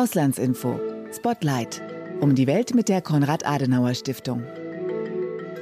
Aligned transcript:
Auslandsinfo. 0.00 0.80
Spotlight. 1.14 1.82
Um 2.20 2.34
die 2.34 2.46
Welt 2.46 2.74
mit 2.74 2.88
der 2.88 3.02
Konrad-Adenauer-Stiftung. 3.02 4.42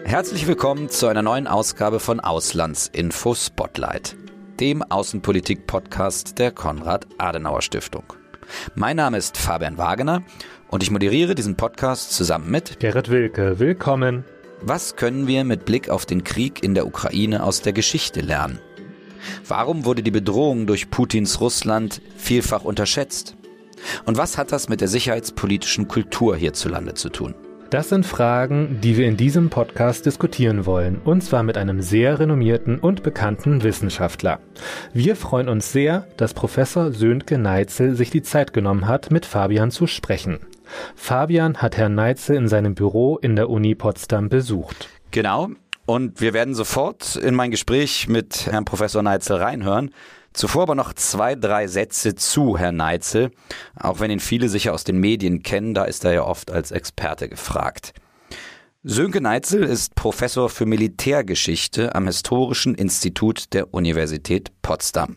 Herzlich 0.04 0.46
willkommen 0.46 0.88
zu 0.88 1.08
einer 1.08 1.22
neuen 1.22 1.48
Ausgabe 1.48 1.98
von 1.98 2.20
Auslandsinfo 2.20 3.34
Spotlight, 3.34 4.14
dem 4.60 4.84
Außenpolitik-Podcast 4.84 6.38
der 6.38 6.52
Konrad-Adenauer-Stiftung. 6.52 8.04
Mein 8.76 8.94
Name 8.94 9.16
ist 9.16 9.36
Fabian 9.36 9.76
Wagener 9.76 10.22
und 10.68 10.84
ich 10.84 10.92
moderiere 10.92 11.34
diesen 11.34 11.56
Podcast 11.56 12.12
zusammen 12.12 12.48
mit 12.48 12.78
Gerrit 12.78 13.10
Wilke. 13.10 13.58
Willkommen. 13.58 14.24
Was 14.60 14.94
können 14.94 15.26
wir 15.26 15.42
mit 15.42 15.64
Blick 15.64 15.90
auf 15.90 16.06
den 16.06 16.22
Krieg 16.22 16.62
in 16.62 16.74
der 16.74 16.86
Ukraine 16.86 17.42
aus 17.42 17.60
der 17.62 17.72
Geschichte 17.72 18.20
lernen? 18.20 18.60
Warum 19.48 19.84
wurde 19.84 20.04
die 20.04 20.12
Bedrohung 20.12 20.68
durch 20.68 20.90
Putins 20.90 21.40
Russland 21.40 22.00
vielfach 22.16 22.62
unterschätzt? 22.62 23.34
Und 24.04 24.16
was 24.18 24.38
hat 24.38 24.52
das 24.52 24.68
mit 24.68 24.80
der 24.80 24.88
sicherheitspolitischen 24.88 25.88
Kultur 25.88 26.36
hierzulande 26.36 26.94
zu 26.94 27.08
tun? 27.08 27.34
Das 27.70 27.90
sind 27.90 28.06
Fragen, 28.06 28.78
die 28.80 28.96
wir 28.96 29.06
in 29.06 29.18
diesem 29.18 29.50
Podcast 29.50 30.06
diskutieren 30.06 30.64
wollen, 30.64 31.02
und 31.04 31.22
zwar 31.22 31.42
mit 31.42 31.58
einem 31.58 31.82
sehr 31.82 32.18
renommierten 32.18 32.78
und 32.78 33.02
bekannten 33.02 33.62
Wissenschaftler. 33.62 34.40
Wir 34.94 35.16
freuen 35.16 35.50
uns 35.50 35.70
sehr, 35.70 36.06
dass 36.16 36.32
Professor 36.32 36.92
Sönke 36.92 37.36
Neitzel 37.36 37.94
sich 37.94 38.08
die 38.08 38.22
Zeit 38.22 38.54
genommen 38.54 38.88
hat, 38.88 39.10
mit 39.10 39.26
Fabian 39.26 39.70
zu 39.70 39.86
sprechen. 39.86 40.38
Fabian 40.96 41.58
hat 41.58 41.76
Herrn 41.76 41.94
Neitzel 41.94 42.36
in 42.36 42.48
seinem 42.48 42.74
Büro 42.74 43.18
in 43.18 43.36
der 43.36 43.50
Uni 43.50 43.74
Potsdam 43.74 44.30
besucht. 44.30 44.88
Genau, 45.10 45.50
und 45.84 46.20
wir 46.20 46.34
werden 46.34 46.54
sofort 46.54 47.16
in 47.16 47.34
mein 47.34 47.50
Gespräch 47.50 48.08
mit 48.08 48.46
Herrn 48.46 48.66
Professor 48.66 49.02
Neitzel 49.02 49.36
reinhören. 49.36 49.90
Zuvor 50.38 50.62
aber 50.62 50.76
noch 50.76 50.92
zwei, 50.92 51.34
drei 51.34 51.66
Sätze 51.66 52.14
zu 52.14 52.56
Herrn 52.56 52.76
Neitzel. 52.76 53.32
Auch 53.74 53.98
wenn 53.98 54.12
ihn 54.12 54.20
viele 54.20 54.48
sicher 54.48 54.72
aus 54.72 54.84
den 54.84 55.00
Medien 55.00 55.42
kennen, 55.42 55.74
da 55.74 55.82
ist 55.82 56.04
er 56.04 56.12
ja 56.12 56.22
oft 56.22 56.52
als 56.52 56.70
Experte 56.70 57.28
gefragt. 57.28 57.92
Sönke 58.84 59.20
Neitzel 59.20 59.64
ist 59.64 59.96
Professor 59.96 60.48
für 60.48 60.64
Militärgeschichte 60.64 61.92
am 61.96 62.06
Historischen 62.06 62.76
Institut 62.76 63.52
der 63.52 63.74
Universität 63.74 64.52
Potsdam. 64.62 65.16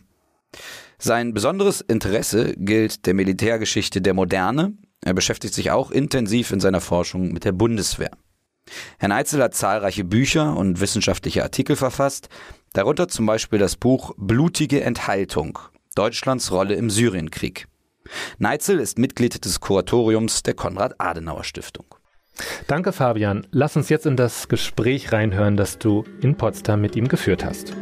Sein 0.98 1.34
besonderes 1.34 1.82
Interesse 1.82 2.54
gilt 2.56 3.06
der 3.06 3.14
Militärgeschichte 3.14 4.00
der 4.00 4.14
Moderne. 4.14 4.72
Er 5.04 5.14
beschäftigt 5.14 5.54
sich 5.54 5.70
auch 5.70 5.92
intensiv 5.92 6.50
in 6.50 6.58
seiner 6.58 6.80
Forschung 6.80 7.32
mit 7.32 7.44
der 7.44 7.52
Bundeswehr. 7.52 8.10
Herr 8.98 9.08
Neitzel 9.08 9.40
hat 9.40 9.54
zahlreiche 9.54 10.02
Bücher 10.02 10.56
und 10.56 10.80
wissenschaftliche 10.80 11.44
Artikel 11.44 11.76
verfasst, 11.76 12.28
darunter 12.72 13.08
zum 13.08 13.26
Beispiel 13.26 13.58
das 13.58 13.76
Buch 13.76 14.12
Blutige 14.16 14.82
Enthaltung 14.82 15.58
Deutschlands 15.94 16.50
Rolle 16.50 16.74
im 16.74 16.88
Syrienkrieg. 16.90 17.66
Neitzel 18.38 18.78
ist 18.78 18.98
Mitglied 18.98 19.44
des 19.44 19.60
Kuratoriums 19.60 20.42
der 20.42 20.54
Konrad-Adenauer-Stiftung. 20.54 21.86
Danke, 22.66 22.92
Fabian. 22.92 23.46
Lass 23.50 23.76
uns 23.76 23.88
jetzt 23.88 24.06
in 24.06 24.16
das 24.16 24.48
Gespräch 24.48 25.12
reinhören, 25.12 25.56
das 25.56 25.78
du 25.78 26.04
in 26.22 26.36
Potsdam 26.36 26.80
mit 26.80 26.96
ihm 26.96 27.08
geführt 27.08 27.44
hast. 27.44 27.74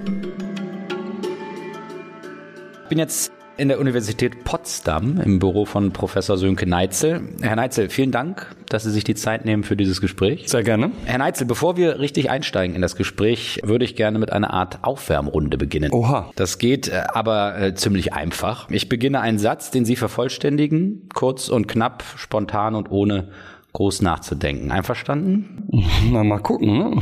Ich 2.83 2.89
bin 2.89 2.99
jetzt 2.99 3.33
in 3.61 3.69
der 3.69 3.79
Universität 3.79 4.43
Potsdam 4.45 5.21
im 5.21 5.39
Büro 5.39 5.67
von 5.67 5.93
Professor 5.93 6.39
Sönke 6.39 6.67
Neitzel. 6.67 7.21
Herr 7.43 7.57
Neitzel, 7.57 7.91
vielen 7.91 8.11
Dank, 8.11 8.57
dass 8.71 8.85
Sie 8.85 8.91
sich 8.91 9.05
die 9.05 9.15
Zeit 9.15 9.45
nehmen 9.45 9.65
für 9.65 9.77
dieses 9.77 10.01
Gespräch. 10.01 10.49
Sehr 10.49 10.63
gerne. 10.63 10.93
Herr 11.05 11.19
Neitzel, 11.19 11.47
bevor 11.47 11.77
wir 11.77 11.99
richtig 11.99 12.31
einsteigen 12.31 12.75
in 12.75 12.81
das 12.81 12.97
Gespräch, 12.97 13.61
würde 13.63 13.85
ich 13.85 13.97
gerne 13.97 14.19
mit 14.19 14.33
einer 14.33 14.55
Art 14.55 14.79
Aufwärmrunde 14.83 15.59
beginnen. 15.59 15.93
Oha. 15.93 16.31
Das 16.37 16.57
geht 16.57 16.89
äh, 16.89 17.03
aber 17.13 17.61
äh, 17.61 17.75
ziemlich 17.75 18.15
einfach. 18.15 18.71
Ich 18.71 18.89
beginne 18.89 19.21
einen 19.21 19.39
Satz, 19.39 19.71
den 19.71 19.85
Sie 19.85 19.97
vervollständigen, 19.97 21.11
kurz 21.13 21.51
und 21.51 21.69
knapp, 21.69 22.03
spontan 22.17 22.75
und 22.75 22.91
ohne 22.91 23.29
groß 23.75 24.01
nachzudenken. 24.01 24.71
Einverstanden? 24.71 25.69
Na, 26.11 26.25
mal 26.25 26.41
gucken, 26.41 26.79
ne? 26.79 26.97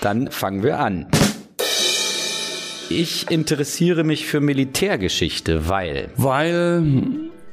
Dann 0.00 0.30
fangen 0.30 0.62
wir 0.62 0.78
an. 0.78 1.08
Ich 2.90 3.30
interessiere 3.30 4.02
mich 4.02 4.26
für 4.26 4.40
Militärgeschichte, 4.40 5.68
weil. 5.68 6.10
Weil 6.16 6.82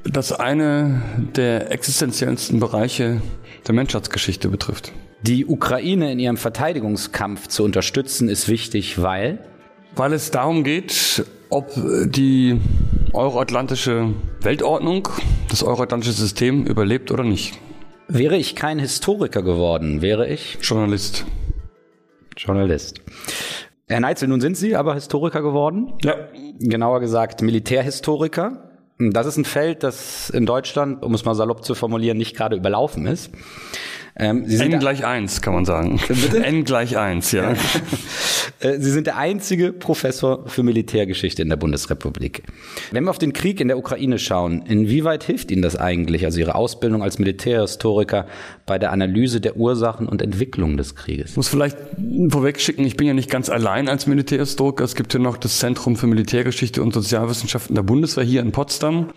das 0.04 0.32
eine 0.32 1.02
der 1.36 1.72
existenziellsten 1.72 2.60
Bereiche 2.60 3.22
der 3.68 3.76
Menschheitsgeschichte 3.76 4.48
betrifft. 4.48 4.94
Die 5.24 5.46
Ukraine 5.46 6.12
in 6.12 6.20
ihrem 6.20 6.38
Verteidigungskampf 6.38 7.48
zu 7.48 7.64
unterstützen 7.64 8.30
ist 8.30 8.48
wichtig, 8.48 9.02
weil. 9.02 9.40
Weil 9.96 10.14
es 10.14 10.32
darum 10.32 10.64
geht, 10.64 11.26
ob 11.50 11.72
die 12.06 12.60
euroatlantische 13.14 14.14
Weltordnung, 14.42 15.10
das 15.50 15.64
euroatlantische 15.64 16.14
System 16.14 16.66
überlebt 16.66 17.12
oder 17.12 17.24
nicht. 17.24 17.58
Wäre 18.08 18.38
ich 18.38 18.56
kein 18.56 18.78
Historiker 18.78 19.42
geworden, 19.42 20.02
wäre 20.02 20.28
ich 20.28 20.60
Journalist. 20.62 21.26
Journalist. 22.38 23.02
Herr 23.88 24.00
Neitzel, 24.00 24.28
nun 24.28 24.42
sind 24.42 24.58
Sie 24.58 24.76
aber 24.76 24.96
Historiker 24.96 25.44
geworden. 25.44 25.94
Ja. 26.04 26.16
Genauer 26.60 27.02
gesagt 27.02 27.44
Militärhistoriker. 27.44 28.72
Das 28.98 29.28
ist 29.28 29.38
ein 29.38 29.46
Feld, 29.46 29.84
das 29.84 30.30
in 30.30 30.46
Deutschland, 30.46 31.04
um 31.04 31.14
es 31.14 31.26
mal 31.26 31.36
salopp 31.36 31.64
zu 31.64 31.76
formulieren, 31.76 32.18
nicht 32.18 32.36
gerade 32.36 32.56
überlaufen 32.56 33.06
ist. 33.06 33.32
Ähm, 34.18 34.46
Sie 34.46 34.56
sind 34.56 34.72
N 34.74 34.80
gleich 34.80 35.06
eins, 35.06 35.42
kann 35.42 35.54
man 35.54 35.66
sagen. 35.66 36.00
Bitte? 36.08 36.44
N 36.44 36.64
gleich 36.64 36.98
eins, 36.98 37.32
ja. 37.32 37.54
Äh, 38.60 38.80
Sie 38.80 38.92
sind 38.92 39.08
der 39.08 39.18
einzige 39.18 39.74
Professor 39.74 40.48
für 40.48 40.64
Militärgeschichte 40.64 41.42
in 41.42 41.50
der 41.50 41.58
Bundesrepublik. 41.58 42.44
Wenn 42.92 43.04
wir 43.04 43.10
auf 43.10 43.18
den 43.18 43.34
Krieg 43.34 43.60
in 43.60 43.68
der 43.68 43.78
Ukraine 43.78 44.18
schauen, 44.18 44.64
inwieweit 44.66 45.26
hilft 45.26 45.52
Ihnen 45.52 45.62
das 45.62 45.76
eigentlich, 45.76 46.24
also 46.24 46.40
Ihre 46.40 46.56
Ausbildung 46.56 47.04
als 47.04 47.20
Militärhistoriker, 47.20 48.28
bei 48.66 48.80
der 48.80 48.94
Analyse 48.94 49.42
der 49.42 49.58
Ursachen 49.58 50.08
und 50.08 50.22
Entwicklung 50.22 50.78
des 50.78 50.96
Krieges? 50.96 51.32
Ich 51.32 51.38
muss 51.38 51.50
vielleicht 51.50 51.78
vorweg 52.30 52.62
schicken, 52.62 52.86
ich 52.86 52.96
bin 52.96 53.08
ja 53.08 53.14
nicht 53.14 53.30
ganz 53.30 53.50
allein 53.50 53.90
als 53.90 54.08
Militärhistoriker. 54.08 54.86
Es 54.86 54.96
gibt 54.96 55.14
ja 55.14 55.20
noch 55.20 55.36
das 55.36 55.60
Zentrum 55.60 55.98
für 55.98 56.08
Militärgeschichte 56.08 56.82
und 56.82 56.94
Sozialwissenschaften 56.94 57.76
der 57.76 57.84
Bundeswehr 57.84 58.24
hier 58.24 58.42
in 58.42 58.54
Potsdam 58.54 59.10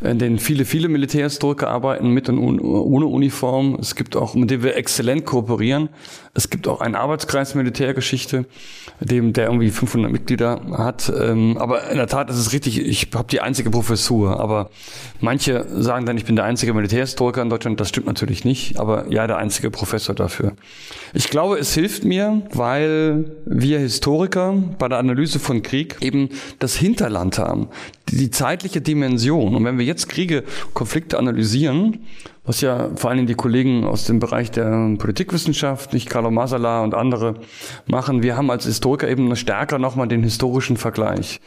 in 0.00 0.18
denen 0.20 0.38
viele, 0.38 0.64
viele 0.64 0.88
Militärhistoriker 0.88 1.68
arbeiten 1.68 2.10
mit 2.10 2.28
und 2.28 2.60
ohne 2.60 3.06
Uniform. 3.06 3.76
Es 3.80 3.96
gibt 3.96 4.14
auch, 4.14 4.34
mit 4.34 4.50
dem 4.50 4.62
wir 4.62 4.76
exzellent 4.76 5.26
kooperieren. 5.26 5.88
Es 6.34 6.50
gibt 6.50 6.68
auch 6.68 6.80
einen 6.80 6.94
Arbeitskreis 6.94 7.56
Militärgeschichte, 7.56 8.46
dem, 9.00 9.32
der 9.32 9.46
irgendwie 9.46 9.70
500 9.70 10.12
Mitglieder 10.12 10.60
hat. 10.70 11.12
Ähm, 11.20 11.58
aber 11.58 11.90
in 11.90 11.96
der 11.96 12.06
Tat 12.06 12.30
ist 12.30 12.36
es 12.36 12.52
richtig, 12.52 12.78
ich 12.78 13.08
habe 13.12 13.26
die 13.28 13.40
einzige 13.40 13.70
Professur. 13.70 14.38
Aber 14.38 14.70
manche 15.20 15.66
sagen 15.68 16.06
dann, 16.06 16.16
ich 16.16 16.24
bin 16.24 16.36
der 16.36 16.44
einzige 16.44 16.74
Militärhistoriker 16.74 17.42
in 17.42 17.50
Deutschland. 17.50 17.80
Das 17.80 17.88
stimmt 17.88 18.06
natürlich 18.06 18.44
nicht, 18.44 18.78
aber 18.78 19.10
ja, 19.10 19.26
der 19.26 19.38
einzige 19.38 19.72
Professor 19.72 20.14
dafür. 20.14 20.52
Ich 21.12 21.28
glaube, 21.28 21.58
es 21.58 21.74
hilft 21.74 22.04
mir, 22.04 22.42
weil 22.52 23.24
wir 23.44 23.80
Historiker 23.80 24.54
bei 24.78 24.88
der 24.88 24.98
Analyse 24.98 25.40
von 25.40 25.62
Krieg 25.62 25.96
eben 26.00 26.28
das 26.60 26.76
Hinterland 26.76 27.38
haben, 27.38 27.66
die 28.10 28.30
zeitliche 28.30 28.80
Dimension. 28.80 29.54
Und 29.54 29.64
wenn 29.64 29.78
wir 29.78 29.84
jetzt 29.84 30.08
Kriege, 30.08 30.44
Konflikte 30.74 31.18
analysieren, 31.18 32.00
was 32.44 32.60
ja 32.62 32.90
vor 32.96 33.10
allen 33.10 33.18
Dingen 33.18 33.26
die 33.26 33.34
Kollegen 33.34 33.84
aus 33.84 34.04
dem 34.04 34.20
Bereich 34.20 34.50
der 34.50 34.94
Politikwissenschaft, 34.98 35.92
nicht 35.92 36.08
Carlo 36.08 36.30
Masala 36.30 36.82
und 36.82 36.94
andere 36.94 37.34
machen, 37.86 38.22
wir 38.22 38.36
haben 38.36 38.50
als 38.50 38.64
Historiker 38.64 39.08
eben 39.08 39.34
stärker 39.36 39.78
nochmal 39.78 40.08
den 40.08 40.22
historischen 40.22 40.76
Vergleich. 40.76 41.40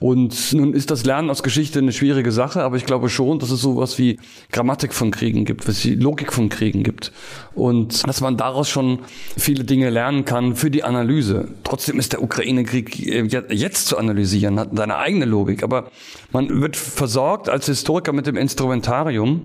Und 0.00 0.54
nun 0.54 0.72
ist 0.72 0.90
das 0.90 1.04
Lernen 1.04 1.28
aus 1.28 1.42
Geschichte 1.42 1.78
eine 1.78 1.92
schwierige 1.92 2.32
Sache, 2.32 2.62
aber 2.62 2.76
ich 2.76 2.86
glaube 2.86 3.10
schon, 3.10 3.38
dass 3.38 3.50
es 3.50 3.60
sowas 3.60 3.98
wie 3.98 4.18
Grammatik 4.50 4.94
von 4.94 5.10
Kriegen 5.10 5.44
gibt, 5.44 5.68
was 5.68 5.84
wie 5.84 5.94
Logik 5.94 6.32
von 6.32 6.48
Kriegen 6.48 6.82
gibt. 6.82 7.12
Und 7.54 8.08
dass 8.08 8.22
man 8.22 8.38
daraus 8.38 8.70
schon 8.70 9.00
viele 9.36 9.64
Dinge 9.64 9.90
lernen 9.90 10.24
kann 10.24 10.56
für 10.56 10.70
die 10.70 10.84
Analyse. 10.84 11.48
Trotzdem 11.64 11.98
ist 11.98 12.14
der 12.14 12.22
Ukraine-Krieg 12.22 13.06
äh, 13.06 13.54
jetzt 13.54 13.88
zu 13.88 13.98
analysieren, 13.98 14.58
hat 14.58 14.70
seine 14.74 14.96
eigene 14.96 15.26
Logik. 15.26 15.62
Aber 15.62 15.90
man 16.32 16.62
wird 16.62 16.76
versorgt 16.76 17.50
als 17.50 17.66
Historiker 17.66 18.14
mit 18.14 18.26
dem 18.26 18.38
Instrumentarium, 18.38 19.44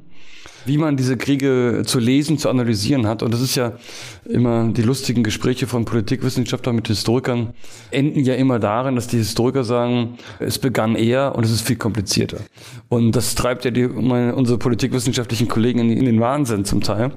wie 0.65 0.77
man 0.77 0.97
diese 0.97 1.15
Kriege 1.15 1.83
zu 1.85 1.99
lesen, 1.99 2.37
zu 2.37 2.49
analysieren 2.49 3.07
hat. 3.07 3.23
Und 3.23 3.33
das 3.33 3.41
ist 3.41 3.55
ja 3.55 3.73
immer 4.25 4.69
die 4.71 4.81
lustigen 4.81 5.23
Gespräche 5.23 5.67
von 5.67 5.85
Politikwissenschaftlern 5.85 6.75
mit 6.75 6.87
Historikern 6.87 7.53
enden 7.91 8.21
ja 8.21 8.33
immer 8.33 8.59
darin, 8.59 8.95
dass 8.95 9.07
die 9.07 9.17
Historiker 9.17 9.63
sagen, 9.63 10.17
es 10.39 10.57
begann 10.57 10.95
eher 10.95 11.35
und 11.35 11.45
es 11.45 11.51
ist 11.51 11.61
viel 11.61 11.75
komplizierter. 11.75 12.37
Und 12.89 13.15
das 13.15 13.35
treibt 13.35 13.65
ja 13.65 13.71
die, 13.71 13.87
meine, 13.87 14.35
unsere 14.35 14.57
politikwissenschaftlichen 14.57 15.47
Kollegen 15.47 15.79
in, 15.79 15.91
in, 15.91 16.05
den 16.05 16.19
Wahnsinn 16.19 16.65
zum 16.65 16.81
Teil. 16.81 17.11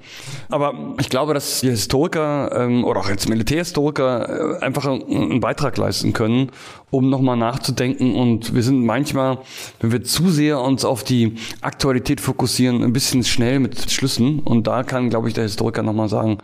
Aber 0.51 0.95
ich 1.01 1.09
glaube, 1.09 1.35
dass 1.35 1.61
die 1.61 1.71
Historiker 1.71 2.51
ähm, 2.55 2.85
oder 2.85 3.01
auch 3.01 3.09
jetzt 3.09 3.29
Militärhistoriker 3.29 4.59
äh, 4.59 4.65
einfach 4.65 4.87
einen, 4.87 5.41
Beitrag 5.41 5.79
leisten 5.79 6.13
können, 6.13 6.51
um 6.91 7.09
nochmal 7.09 7.37
nachzudenken. 7.37 8.15
Und 8.15 8.55
wir 8.55 8.63
sind 8.63 8.85
manchmal, 8.85 9.39
wenn 9.81 9.93
wir 9.93 10.03
zu 10.03 10.31
sehr 10.31 10.61
uns 10.61 10.85
auf 10.85 11.05
die 11.05 11.37
Aktualität 11.61 12.21
fokussieren, 12.21 12.83
bisschen 12.99 13.23
schnell 13.23 13.61
mit 13.61 13.93
Schlüssen. 13.93 14.41
Und 14.41 14.67
da 14.67 14.83
kann, 14.83 15.09
glaube 15.09 15.29
ich, 15.29 15.35
der 15.35 15.45
Historiker 15.45 15.85
nochmal 15.85 16.09
sagen, 16.09 16.39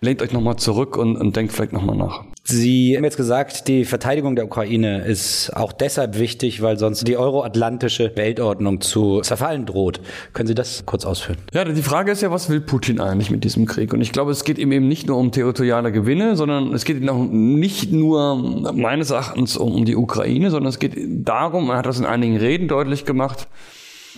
lehnt 0.00 0.22
euch 0.22 0.32
nochmal 0.32 0.56
zurück 0.56 0.96
und, 0.96 1.16
und 1.16 1.36
denkt 1.36 1.52
vielleicht 1.52 1.72
nochmal 1.72 1.96
nach. 1.96 2.24
Sie 2.42 2.96
haben 2.96 3.04
jetzt 3.04 3.16
gesagt, 3.16 3.68
die 3.68 3.84
Verteidigung 3.84 4.34
der 4.34 4.46
Ukraine 4.46 5.04
ist 5.04 5.54
auch 5.54 5.72
deshalb 5.72 6.18
wichtig, 6.18 6.62
weil 6.62 6.78
sonst 6.78 7.06
die 7.06 7.16
euroatlantische 7.16 8.10
Weltordnung 8.16 8.80
zu 8.80 9.20
zerfallen 9.20 9.66
droht. 9.66 10.00
Können 10.32 10.48
Sie 10.48 10.56
das 10.56 10.84
kurz 10.84 11.04
ausführen? 11.04 11.38
Ja, 11.52 11.64
die 11.64 11.80
Frage 11.80 12.10
ist 12.10 12.22
ja, 12.22 12.32
was 12.32 12.50
will 12.50 12.60
Putin 12.60 13.00
eigentlich 13.00 13.30
mit 13.30 13.44
diesem 13.44 13.66
Krieg? 13.66 13.92
Und 13.92 14.00
ich 14.00 14.10
glaube, 14.10 14.32
es 14.32 14.42
geht 14.42 14.58
ihm 14.58 14.72
eben 14.72 14.88
nicht 14.88 15.06
nur 15.06 15.16
um 15.16 15.30
territoriale 15.30 15.92
Gewinne, 15.92 16.34
sondern 16.34 16.74
es 16.74 16.84
geht 16.84 17.00
ihm 17.00 17.08
auch 17.08 17.24
nicht 17.24 17.92
nur 17.92 18.72
meines 18.72 19.10
Erachtens 19.10 19.56
um 19.56 19.84
die 19.84 19.94
Ukraine, 19.94 20.50
sondern 20.50 20.70
es 20.70 20.80
geht 20.80 20.96
darum, 20.96 21.70
er 21.70 21.76
hat 21.76 21.86
das 21.86 22.00
in 22.00 22.04
einigen 22.04 22.36
Reden 22.36 22.66
deutlich 22.66 23.04
gemacht, 23.04 23.46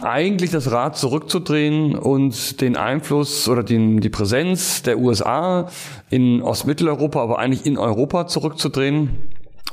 eigentlich 0.00 0.50
das 0.50 0.70
Rad 0.70 0.96
zurückzudrehen 0.96 1.96
und 1.96 2.60
den 2.60 2.76
Einfluss 2.76 3.48
oder 3.48 3.62
den, 3.62 4.00
die 4.00 4.08
Präsenz 4.08 4.82
der 4.82 4.98
USA 4.98 5.68
in 6.10 6.42
Ostmitteleuropa, 6.42 7.22
aber 7.22 7.38
eigentlich 7.38 7.66
in 7.66 7.78
Europa 7.78 8.26
zurückzudrehen 8.26 9.10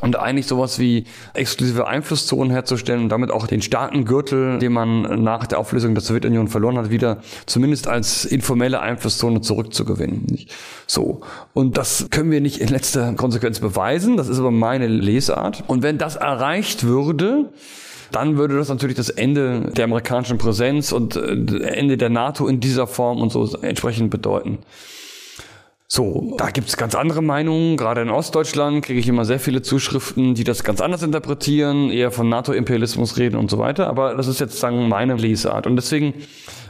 und 0.01 0.17
eigentlich 0.17 0.47
sowas 0.47 0.79
wie 0.79 1.05
exklusive 1.33 1.87
Einflusszonen 1.87 2.51
herzustellen 2.51 3.03
und 3.03 3.09
damit 3.09 3.31
auch 3.31 3.47
den 3.47 3.61
starken 3.61 4.05
Gürtel, 4.05 4.59
den 4.59 4.71
man 4.71 5.23
nach 5.23 5.45
der 5.47 5.59
Auflösung 5.59 5.93
der 5.93 6.01
Sowjetunion 6.01 6.47
verloren 6.47 6.77
hat, 6.77 6.89
wieder 6.89 7.21
zumindest 7.45 7.87
als 7.87 8.25
informelle 8.25 8.79
Einflusszone 8.79 9.41
zurückzugewinnen. 9.41 10.45
So. 10.87 11.21
Und 11.53 11.77
das 11.77 12.07
können 12.11 12.31
wir 12.31 12.41
nicht 12.41 12.61
in 12.61 12.69
letzter 12.69 13.13
Konsequenz 13.13 13.59
beweisen. 13.59 14.17
Das 14.17 14.29
ist 14.29 14.39
aber 14.39 14.51
meine 14.51 14.87
Lesart. 14.87 15.63
Und 15.67 15.83
wenn 15.83 15.97
das 15.97 16.15
erreicht 16.15 16.85
würde, 16.85 17.51
dann 18.11 18.37
würde 18.37 18.57
das 18.57 18.69
natürlich 18.69 18.95
das 18.95 19.09
Ende 19.09 19.71
der 19.75 19.85
amerikanischen 19.85 20.37
Präsenz 20.37 20.91
und 20.91 21.15
äh, 21.15 21.63
Ende 21.67 21.97
der 21.97 22.09
NATO 22.09 22.47
in 22.47 22.59
dieser 22.59 22.87
Form 22.87 23.21
und 23.21 23.31
so 23.31 23.45
entsprechend 23.61 24.09
bedeuten. 24.09 24.59
So, 25.91 26.35
da 26.37 26.51
gibt's 26.51 26.77
ganz 26.77 26.93
andere 26.93 27.23
Meinungen. 27.23 27.75
Gerade 27.75 28.01
in 28.01 28.11
Ostdeutschland 28.11 28.85
kriege 28.85 28.99
ich 28.99 29.07
immer 29.07 29.25
sehr 29.25 29.39
viele 29.39 29.63
Zuschriften, 29.63 30.35
die 30.35 30.43
das 30.43 30.63
ganz 30.63 30.81
anders 30.81 31.01
interpretieren, 31.01 31.89
eher 31.89 32.11
von 32.11 32.29
NATO-Imperialismus 32.29 33.17
reden 33.17 33.37
und 33.37 33.49
so 33.49 33.57
weiter. 33.57 33.87
Aber 33.87 34.13
das 34.13 34.27
ist 34.27 34.39
jetzt 34.39 34.59
sagen 34.59 34.87
meine 34.87 35.15
Lesart. 35.15 35.65
Und 35.65 35.77
deswegen 35.77 36.13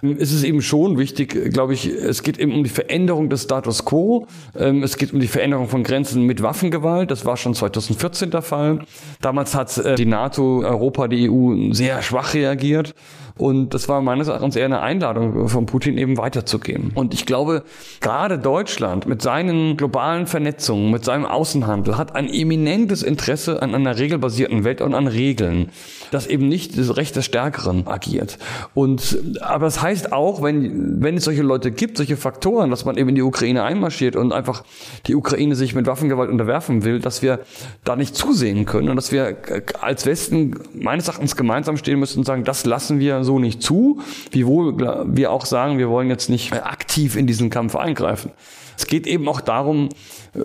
ist 0.02 0.32
es 0.32 0.44
eben 0.44 0.62
schon 0.62 0.98
wichtig, 0.98 1.52
glaube 1.52 1.74
ich, 1.74 1.86
es 1.86 2.24
geht 2.24 2.38
eben 2.38 2.54
um 2.54 2.64
die 2.64 2.70
Veränderung 2.70 3.30
des 3.30 3.44
Status 3.44 3.84
quo. 3.84 4.26
Ähm, 4.58 4.84
es 4.84 4.96
geht 4.96 5.12
um 5.12 5.20
die 5.20 5.28
Veränderung 5.28 5.68
von 5.68 5.84
Grenzen 5.84 6.24
mit 6.24 6.42
Waffengewalt. 6.42 7.12
Das 7.12 7.26
war 7.26 7.36
schon 7.36 7.54
2014 7.54 8.32
der 8.32 8.42
Fall. 8.42 8.80
Damals 9.20 9.54
hat 9.54 9.78
äh, 9.80 9.96
die 9.96 10.06
NATO, 10.06 10.62
Europa, 10.62 11.10
die 11.10 11.30
EU 11.30 11.74
sehr 11.74 12.02
schwach 12.02 12.34
reagiert. 12.34 12.96
Und 13.40 13.74
das 13.74 13.88
war 13.88 14.02
meines 14.02 14.28
Erachtens 14.28 14.58
eher 14.58 14.66
eine 14.66 14.82
Einladung 14.82 15.48
von 15.48 15.66
Putin 15.66 15.98
eben 15.98 16.18
weiterzugehen. 16.18 16.92
Und 16.94 17.14
ich 17.14 17.26
glaube, 17.26 17.64
gerade 18.02 18.38
Deutschland 18.38 19.08
mit 19.08 19.22
seinen 19.22 19.78
globalen 19.78 20.28
Vernetzungen, 20.28 20.92
mit 20.92 21.06
seinem 21.06 21.26
Außenhandel 21.26 21.98
hat 21.98 22.16
ein 22.16 22.28
eminentes 22.28 23.02
Interesse 23.02 23.62
an 23.62 23.74
einer 23.74 23.98
regelbasierten 23.98 24.66
Welt 24.66 24.82
und 24.82 24.94
an 24.94 25.08
Regeln, 25.08 25.70
das 26.12 26.28
eben 26.28 26.50
nicht 26.50 26.78
das 26.78 26.98
Recht 26.98 27.16
des 27.16 27.24
Stärkeren 27.24 27.88
agiert. 27.88 28.40
Und, 28.74 29.18
aber 29.40 29.66
das 29.66 29.82
heißt 29.82 30.12
auch, 30.12 30.42
wenn, 30.42 31.02
wenn 31.02 31.16
es 31.16 31.24
solche 31.24 31.42
Leute 31.42 31.72
gibt, 31.72 31.96
solche 31.96 32.18
Faktoren, 32.18 32.70
dass 32.70 32.84
man 32.84 32.98
eben 32.98 33.08
in 33.08 33.16
die 33.16 33.22
Ukraine 33.22 33.64
einmarschiert 33.64 34.18
und 34.18 34.34
einfach 34.34 34.66
die 35.08 35.16
Ukraine 35.16 35.56
sich 35.56 35.74
mit 35.74 35.88
Waffengewalt 35.88 36.30
unterwerfen 36.30 36.84
will, 36.84 37.00
dass 37.00 37.22
wir 37.22 37.40
da 37.86 37.96
nicht 37.96 38.18
zusehen 38.18 38.66
können 38.66 38.90
und 38.90 38.98
dass 38.98 39.14
wir 39.14 39.38
als 39.80 40.06
Westen 40.06 40.60
meines 40.74 41.08
Erachtens 41.08 41.38
gemeinsam 41.38 41.78
stehen 41.78 42.00
müssen 42.00 42.20
und 42.20 42.26
sagen, 42.26 42.44
das 42.44 42.66
lassen 42.66 43.00
wir 43.00 43.24
so 43.24 43.29
nicht 43.38 43.62
zu, 43.62 44.00
wiewohl 44.32 45.06
wir 45.14 45.32
auch 45.32 45.46
sagen, 45.46 45.78
wir 45.78 45.90
wollen 45.90 46.10
jetzt 46.10 46.30
nicht 46.30 46.52
aktiv 46.54 47.16
in 47.16 47.28
diesen 47.28 47.50
Kampf 47.50 47.76
eingreifen. 47.76 48.32
Es 48.78 48.88
geht 48.88 49.06
eben 49.08 49.28
auch 49.28 49.42
darum, 49.42 49.90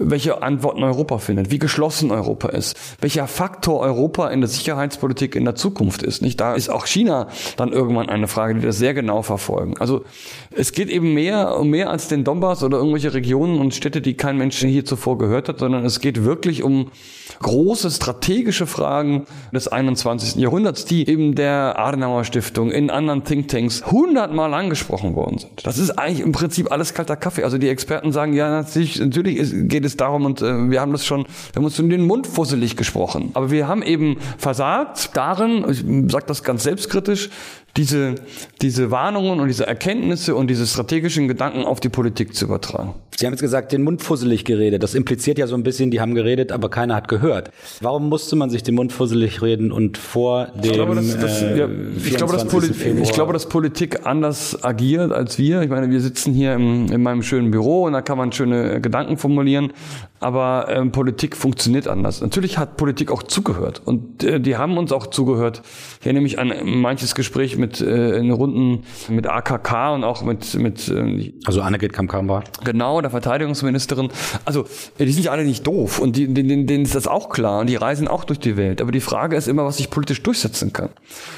welche 0.01 0.43
Antworten 0.43 0.83
Europa 0.83 1.19
findet, 1.19 1.51
wie 1.51 1.59
geschlossen 1.59 2.11
Europa 2.11 2.49
ist, 2.49 2.77
welcher 3.01 3.27
Faktor 3.27 3.81
Europa 3.81 4.29
in 4.29 4.41
der 4.41 4.49
Sicherheitspolitik 4.49 5.35
in 5.35 5.45
der 5.45 5.55
Zukunft 5.55 6.03
ist. 6.03 6.23
Nicht 6.23 6.41
da 6.41 6.55
ist 6.55 6.69
auch 6.69 6.87
China 6.87 7.29
dann 7.57 7.73
irgendwann 7.73 8.09
eine 8.09 8.29
Frage, 8.29 8.55
die 8.55 8.63
wir 8.63 8.73
sehr 8.73 8.95
genau 8.95 9.23
verfolgen. 9.23 9.75
Also 9.79 10.05
es 10.51 10.73
geht 10.73 10.89
eben 10.89 11.15
mehr 11.15 11.59
um 11.59 11.71
mehr 11.71 11.91
als 11.91 12.09
den 12.09 12.25
Donbass 12.25 12.63
oder 12.63 12.79
irgendwelche 12.79 13.15
Regionen 13.15 13.59
und 13.59 13.75
Städte, 13.75 14.01
die 14.01 14.15
kein 14.15 14.39
Mensch 14.39 14.59
hier 14.59 14.85
zuvor 14.85 15.19
gehört 15.19 15.49
hat, 15.49 15.59
sondern 15.59 15.85
es 15.85 16.01
geht 16.01 16.25
wirklich 16.25 16.63
um 16.63 16.91
große 17.41 17.91
strategische 17.91 18.67
Fragen 18.67 19.27
des 19.53 19.69
21. 19.69 20.37
Jahrhunderts, 20.37 20.85
die 20.85 21.09
eben 21.09 21.35
der 21.35 21.79
Adenauer 21.79 22.25
Stiftung 22.25 22.71
in 22.71 22.91
anderen 22.91 23.25
Thinktanks 23.25 23.85
hundertmal 23.87 24.55
angesprochen 24.55 25.15
worden 25.15 25.39
sind. 25.39 25.67
Das 25.67 25.79
ist 25.79 25.91
eigentlich 25.91 26.21
im 26.21 26.33
Prinzip 26.33 26.71
alles 26.71 26.95
kalter 26.95 27.17
Kaffee. 27.17 27.45
Also 27.45 27.59
die 27.59 27.69
Experten 27.69 28.13
sagen, 28.13 28.33
ja, 28.33 28.51
natürlich, 28.51 29.01
natürlich 29.01 29.37
ist, 29.37 29.69
geht 29.85 29.91
es 29.91 29.97
darum 29.99 30.25
und 30.25 30.41
äh, 30.41 30.71
wir 30.71 30.81
haben 30.81 30.93
das 30.93 31.05
schon, 31.05 31.25
wir 31.25 31.57
haben 31.57 31.65
uns 31.65 31.79
in 31.79 31.91
den 31.91 32.07
Mund 32.07 32.27
fusselig 32.27 32.75
gesprochen. 32.77 33.31
Aber 33.35 33.51
wir 33.51 33.69
haben 33.69 33.83
eben 33.83 34.17
versagt 34.39 35.11
darin, 35.15 35.67
ich 35.71 35.85
sage 36.11 36.25
das 36.27 36.43
ganz 36.43 36.63
selbstkritisch, 36.63 37.29
diese, 37.77 38.15
diese 38.63 38.91
Warnungen 38.91 39.41
und 39.41 39.49
diese 39.49 39.67
Erkenntnisse 39.67 40.37
und 40.37 40.49
diese 40.49 40.67
strategischen 40.67 41.27
Gedanken 41.27 41.65
auf 41.65 41.81
die 41.81 41.89
Politik 41.89 42.35
zu 42.35 42.45
übertragen. 42.45 42.95
Sie 43.17 43.27
haben 43.27 43.33
jetzt 43.33 43.41
gesagt, 43.41 43.73
den 43.73 43.83
Mund 43.83 44.03
fusselig 44.03 44.45
geredet. 44.45 44.83
Das 44.83 44.95
impliziert 44.95 45.39
ja 45.39 45.47
so 45.47 45.55
ein 45.57 45.63
bisschen, 45.63 45.91
die 45.91 46.01
haben 46.01 46.15
geredet, 46.15 46.53
aber 46.53 46.69
keiner 46.69 46.95
hat 46.95 47.09
gehört. 47.09 47.51
Warum 47.81 48.09
musste 48.09 48.37
man 48.37 48.51
sich 48.51 48.63
den 48.63 48.75
Mund 48.75 48.93
fusselig 48.93 49.43
reden 49.43 49.73
und 49.73 49.99
vor 49.99 50.47
dem 50.55 50.65
ich 50.65 50.73
glaube, 50.73 50.95
dass, 50.95 51.19
dass, 51.19 51.43
äh, 51.43 51.59
ja, 51.59 51.69
ich, 51.97 52.17
glaube, 52.17 52.33
dass 52.33 52.45
ich 52.45 53.13
glaube, 53.13 53.33
dass 53.33 53.49
Politik 53.49 54.07
anders 54.07 54.63
agiert 54.63 55.13
als 55.13 55.39
wir. 55.39 55.63
Ich 55.63 55.71
meine, 55.71 55.91
wir 55.91 56.01
sitzen 56.01 56.33
hier 56.33 56.55
im, 56.55 56.87
in 56.91 57.03
meinem 57.03 57.23
schönen 57.23 57.51
Büro 57.51 57.85
und 57.85 57.93
da 57.93 58.03
kann 58.03 58.19
man 58.19 58.33
schöne 58.33 58.81
Gedanken 58.81 59.17
formulieren, 59.17 59.73
aber 60.25 60.67
ähm, 60.69 60.93
Politik 60.93 61.37
funktioniert 61.37 61.89
anders. 61.89 62.21
Natürlich 62.21 62.59
hat 62.59 62.77
Politik 62.77 63.11
auch 63.11 63.23
zugehört 63.23 63.81
und 63.85 64.23
äh, 64.23 64.39
die 64.41 64.57
haben 64.57 64.77
uns 64.77 64.93
auch 64.93 65.07
zugehört. 65.07 65.63
Hier 66.03 66.13
nehme 66.13 66.27
ich 66.27 66.39
an 66.39 66.53
manches 66.65 67.15
Gespräch 67.15 67.57
mit 67.57 67.81
äh, 67.81 68.19
in 68.19 68.31
Runden 68.31 68.85
mit 69.09 69.27
AKK 69.27 69.95
und 69.95 70.05
auch 70.05 70.23
mit 70.23 70.55
mit 70.55 70.89
äh, 70.89 71.33
also 71.47 71.63
Annegret 71.63 71.93
Kamm-Karrenbauer 71.93 72.35
war 72.35 72.45
genau 72.65 73.01
der 73.01 73.11
Verteidigungsministerin. 73.11 74.09
Also 74.45 74.67
die 74.99 75.13
sind 75.13 75.25
ja 75.25 75.33
alle 75.33 75.45
nicht 75.45 75.67
doof 75.67 75.99
und 75.99 76.17
die, 76.17 76.33
denen, 76.33 76.67
denen 76.67 76.85
ist 76.85 76.95
das 76.95 77.07
auch 77.07 77.29
klar 77.29 77.61
und 77.61 77.69
die 77.69 77.77
reisen 77.77 78.09
auch 78.09 78.25
durch 78.25 78.41
die 78.41 78.57
Welt. 78.57 78.81
Aber 78.81 78.93
die 78.93 79.01
Frage 79.01 79.37
ist 79.37 79.49
immer, 79.49 79.65
was 79.65 79.77
sich 79.77 79.91
politisch 79.91 80.23
durchsetzen 80.23 80.73
kann. 80.73 80.91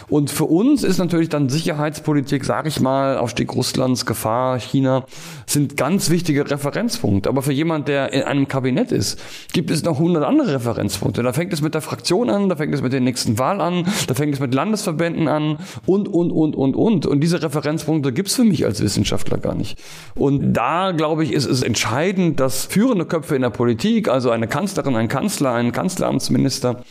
Und 0.09 0.31
für 0.31 0.45
uns 0.45 0.83
ist 0.83 0.99
natürlich 0.99 1.29
dann 1.29 1.49
Sicherheitspolitik, 1.49 2.45
sage 2.45 2.69
ich 2.69 2.81
mal, 2.81 3.19
Aufstieg 3.19 3.55
Russlands, 3.55 4.07
Gefahr 4.07 4.59
China, 4.59 5.05
sind 5.47 5.77
ganz 5.77 6.11
wichtige 6.11 6.51
Referenzpunkte. 6.51 7.29
Aber 7.29 7.43
für 7.43 7.53
jemand, 7.53 7.89
der 7.89 8.13
in 8.13 8.23
einem 8.23 8.49
Kabinett 8.49 8.76
ist, 8.79 9.21
gibt 9.53 9.71
es 9.71 9.83
noch 9.85 9.99
hundert 9.99 10.25
andere 10.25 10.55
Referenzpunkte. 10.55 11.23
Da 11.23 11.33
fängt 11.33 11.53
es 11.53 11.63
mit 11.63 11.75
der 11.75 11.81
Fraktion 11.81 12.31
an, 12.31 12.49
da 12.49 12.57
fängt 12.57 12.75
es 12.75 12.83
mit 12.83 12.93
der 12.93 13.01
nächsten 13.01 13.39
Wahl 13.39 13.61
an, 13.61 13.87
da 14.07 14.15
fängt 14.15 14.35
es 14.35 14.41
mit 14.41 14.55
Landesverbänden 14.55 15.29
an 15.29 15.59
und, 15.87 16.09
und, 16.09 16.31
und, 16.31 16.55
und, 16.55 16.77
und. 16.77 17.07
Und 17.07 17.21
diese 17.21 17.43
Referenzpunkte 17.43 18.13
gibt's 18.13 18.35
für 18.35 18.45
mich 18.45 18.65
als 18.65 18.83
Wissenschaftler 18.83 19.39
gar 19.39 19.55
nicht. 19.55 19.79
Und 20.15 20.53
da, 20.53 20.93
glaube 20.93 21.25
ich, 21.25 21.33
ist 21.33 21.47
es 21.47 21.63
entscheidend, 21.63 22.41
dass 22.41 22.65
führende 22.65 23.07
Köpfe 23.07 23.37
in 23.37 23.43
der 23.43 23.51
Politik, 23.51 24.09
also 24.09 24.31
eine 24.31 24.49
Kanzlerin, 24.49 24.97
ein 24.97 25.09
Kanzler, 25.09 25.53
ein 25.53 25.73
Kanzleramtsminister, 25.73 26.83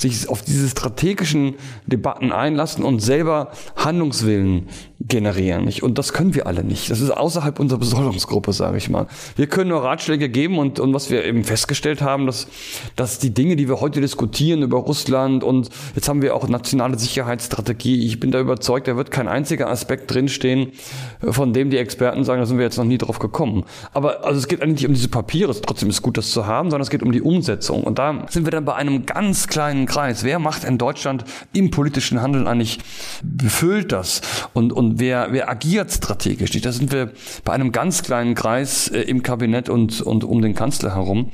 sich 0.00 0.28
auf 0.28 0.42
diese 0.42 0.68
strategischen 0.68 1.54
Debatten 1.86 2.32
einlassen 2.32 2.84
und 2.84 3.00
selber 3.00 3.50
Handlungswillen 3.76 4.68
generieren. 5.00 5.64
Nicht? 5.64 5.82
Und 5.82 5.98
das 5.98 6.12
können 6.12 6.34
wir 6.34 6.46
alle 6.46 6.62
nicht. 6.62 6.90
Das 6.90 7.00
ist 7.00 7.10
außerhalb 7.10 7.58
unserer 7.58 7.78
Besoldungsgruppe, 7.78 8.52
sage 8.52 8.76
ich 8.76 8.90
mal. 8.90 9.06
Wir 9.36 9.46
können 9.46 9.70
nur 9.70 9.82
Ratschläge 9.82 10.28
geben 10.28 10.58
und, 10.58 10.78
und 10.78 10.92
was 10.92 11.10
wir 11.10 11.24
eben 11.24 11.44
festgestellt 11.44 12.02
haben, 12.02 12.26
dass, 12.26 12.48
dass 12.96 13.18
die 13.18 13.32
Dinge, 13.32 13.56
die 13.56 13.68
wir 13.68 13.80
heute 13.80 14.00
diskutieren 14.00 14.62
über 14.62 14.78
Russland 14.78 15.42
und 15.42 15.70
jetzt 15.94 16.08
haben 16.08 16.22
wir 16.22 16.34
auch 16.34 16.48
nationale 16.48 16.98
Sicherheitsstrategie. 16.98 18.06
Ich 18.06 18.20
bin 18.20 18.30
da 18.30 18.40
überzeugt, 18.40 18.88
da 18.88 18.96
wird 18.96 19.10
kein 19.10 19.28
einziger 19.28 19.70
Aspekt 19.70 20.12
drinstehen, 20.12 20.72
von 21.20 21.52
dem 21.52 21.70
die 21.70 21.78
Experten 21.78 22.24
sagen, 22.24 22.40
da 22.40 22.46
sind 22.46 22.58
wir 22.58 22.64
jetzt 22.64 22.76
noch 22.76 22.84
nie 22.84 22.98
drauf 22.98 23.18
gekommen. 23.18 23.64
Aber 23.92 24.24
also 24.24 24.38
es 24.38 24.48
geht 24.48 24.62
eigentlich 24.62 24.80
nicht 24.82 24.88
um 24.88 24.94
diese 24.94 25.08
Papiere, 25.08 25.54
trotzdem 25.60 25.88
ist 25.90 26.02
gut, 26.02 26.18
das 26.18 26.30
zu 26.30 26.46
haben, 26.46 26.70
sondern 26.70 26.82
es 26.82 26.90
geht 26.90 27.02
um 27.02 27.12
die 27.12 27.22
Umsetzung. 27.22 27.84
Und 27.84 27.98
da 27.98 28.26
sind 28.28 28.46
wir 28.46 28.50
dann 28.50 28.64
bei 28.64 28.74
einem 28.74 29.06
ganz 29.06 29.46
kleinen 29.46 29.86
Kreis. 29.90 30.22
Wer 30.22 30.38
macht 30.38 30.62
in 30.62 30.78
Deutschland 30.78 31.24
im 31.52 31.70
politischen 31.72 32.22
Handeln 32.22 32.46
eigentlich, 32.46 32.78
befüllt 33.22 33.90
das 33.90 34.20
und, 34.54 34.72
und 34.72 35.00
wer, 35.00 35.32
wer 35.32 35.50
agiert 35.50 35.90
strategisch? 35.90 36.52
Da 36.60 36.70
sind 36.70 36.92
wir 36.92 37.10
bei 37.44 37.52
einem 37.52 37.72
ganz 37.72 38.04
kleinen 38.04 38.36
Kreis 38.36 38.88
äh, 38.88 39.00
im 39.00 39.24
Kabinett 39.24 39.68
und, 39.68 40.00
und 40.00 40.22
um 40.22 40.42
den 40.42 40.54
Kanzler 40.54 40.94
herum. 40.94 41.30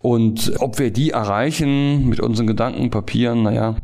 Und 0.00 0.52
ob 0.60 0.78
wir 0.78 0.92
die 0.92 1.10
erreichen 1.10 2.08
mit 2.08 2.20
unseren 2.20 2.46
Gedanken, 2.46 2.90
Papieren, 2.90 3.42
naja, 3.42 3.76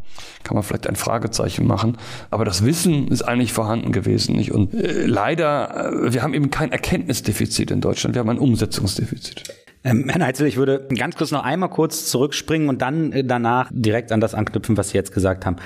kann 0.45 0.55
man 0.55 0.63
vielleicht 0.63 0.87
ein 0.87 0.97
Fragezeichen 0.97 1.67
machen. 1.67 1.99
Aber 2.31 2.45
das 2.45 2.65
Wissen 2.65 3.09
ist 3.09 3.23
eigentlich 3.23 3.53
vorhanden 3.53 3.91
gewesen. 3.91 4.37
Nicht? 4.37 4.53
Und 4.53 4.73
äh, 4.75 5.07
leider, 5.07 5.93
äh, 5.93 6.15
wir 6.15 6.23
haben 6.23 6.33
eben 6.33 6.51
kein 6.51 6.73
Erkenntnisdefizit 6.73 7.71
in 7.71 7.81
Deutschland, 7.81 8.15
wir 8.15 8.21
haben 8.21 8.31
ein 8.31 8.39
Umsetzungsdefizit. 8.39 9.64
Ähm, 9.85 10.09
Herr 10.09 10.19
Neitzel, 10.19 10.47
ich 10.47 10.57
würde 10.57 10.87
ganz 10.97 11.15
kurz 11.15 11.31
noch 11.31 11.45
einmal 11.45 11.69
kurz 11.69 12.07
zurückspringen 12.11 12.71
und 12.71 12.81
dann 12.81 13.13
äh, 13.13 13.23
danach 13.23 13.71
direkt 13.71 14.13
an 14.13 14.21
das 14.21 14.35
anknüpfen, 14.35 14.77
was 14.79 14.91
Sie 14.91 14.97
jetzt 14.97 15.13
gesagt 15.13 15.45
haben. 15.45 15.57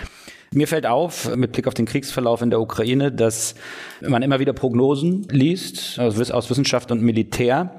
Mir 0.52 0.66
fällt 0.66 0.86
auf, 0.86 1.36
mit 1.36 1.52
Blick 1.52 1.66
auf 1.66 1.74
den 1.74 1.84
Kriegsverlauf 1.84 2.40
in 2.40 2.48
der 2.48 2.60
Ukraine, 2.60 3.12
dass 3.12 3.54
man 4.00 4.22
immer 4.22 4.40
wieder 4.40 4.54
Prognosen 4.54 5.26
liest 5.30 6.00
aus 6.00 6.18
Wissenschaft 6.18 6.90
und 6.90 7.02
Militär, 7.02 7.74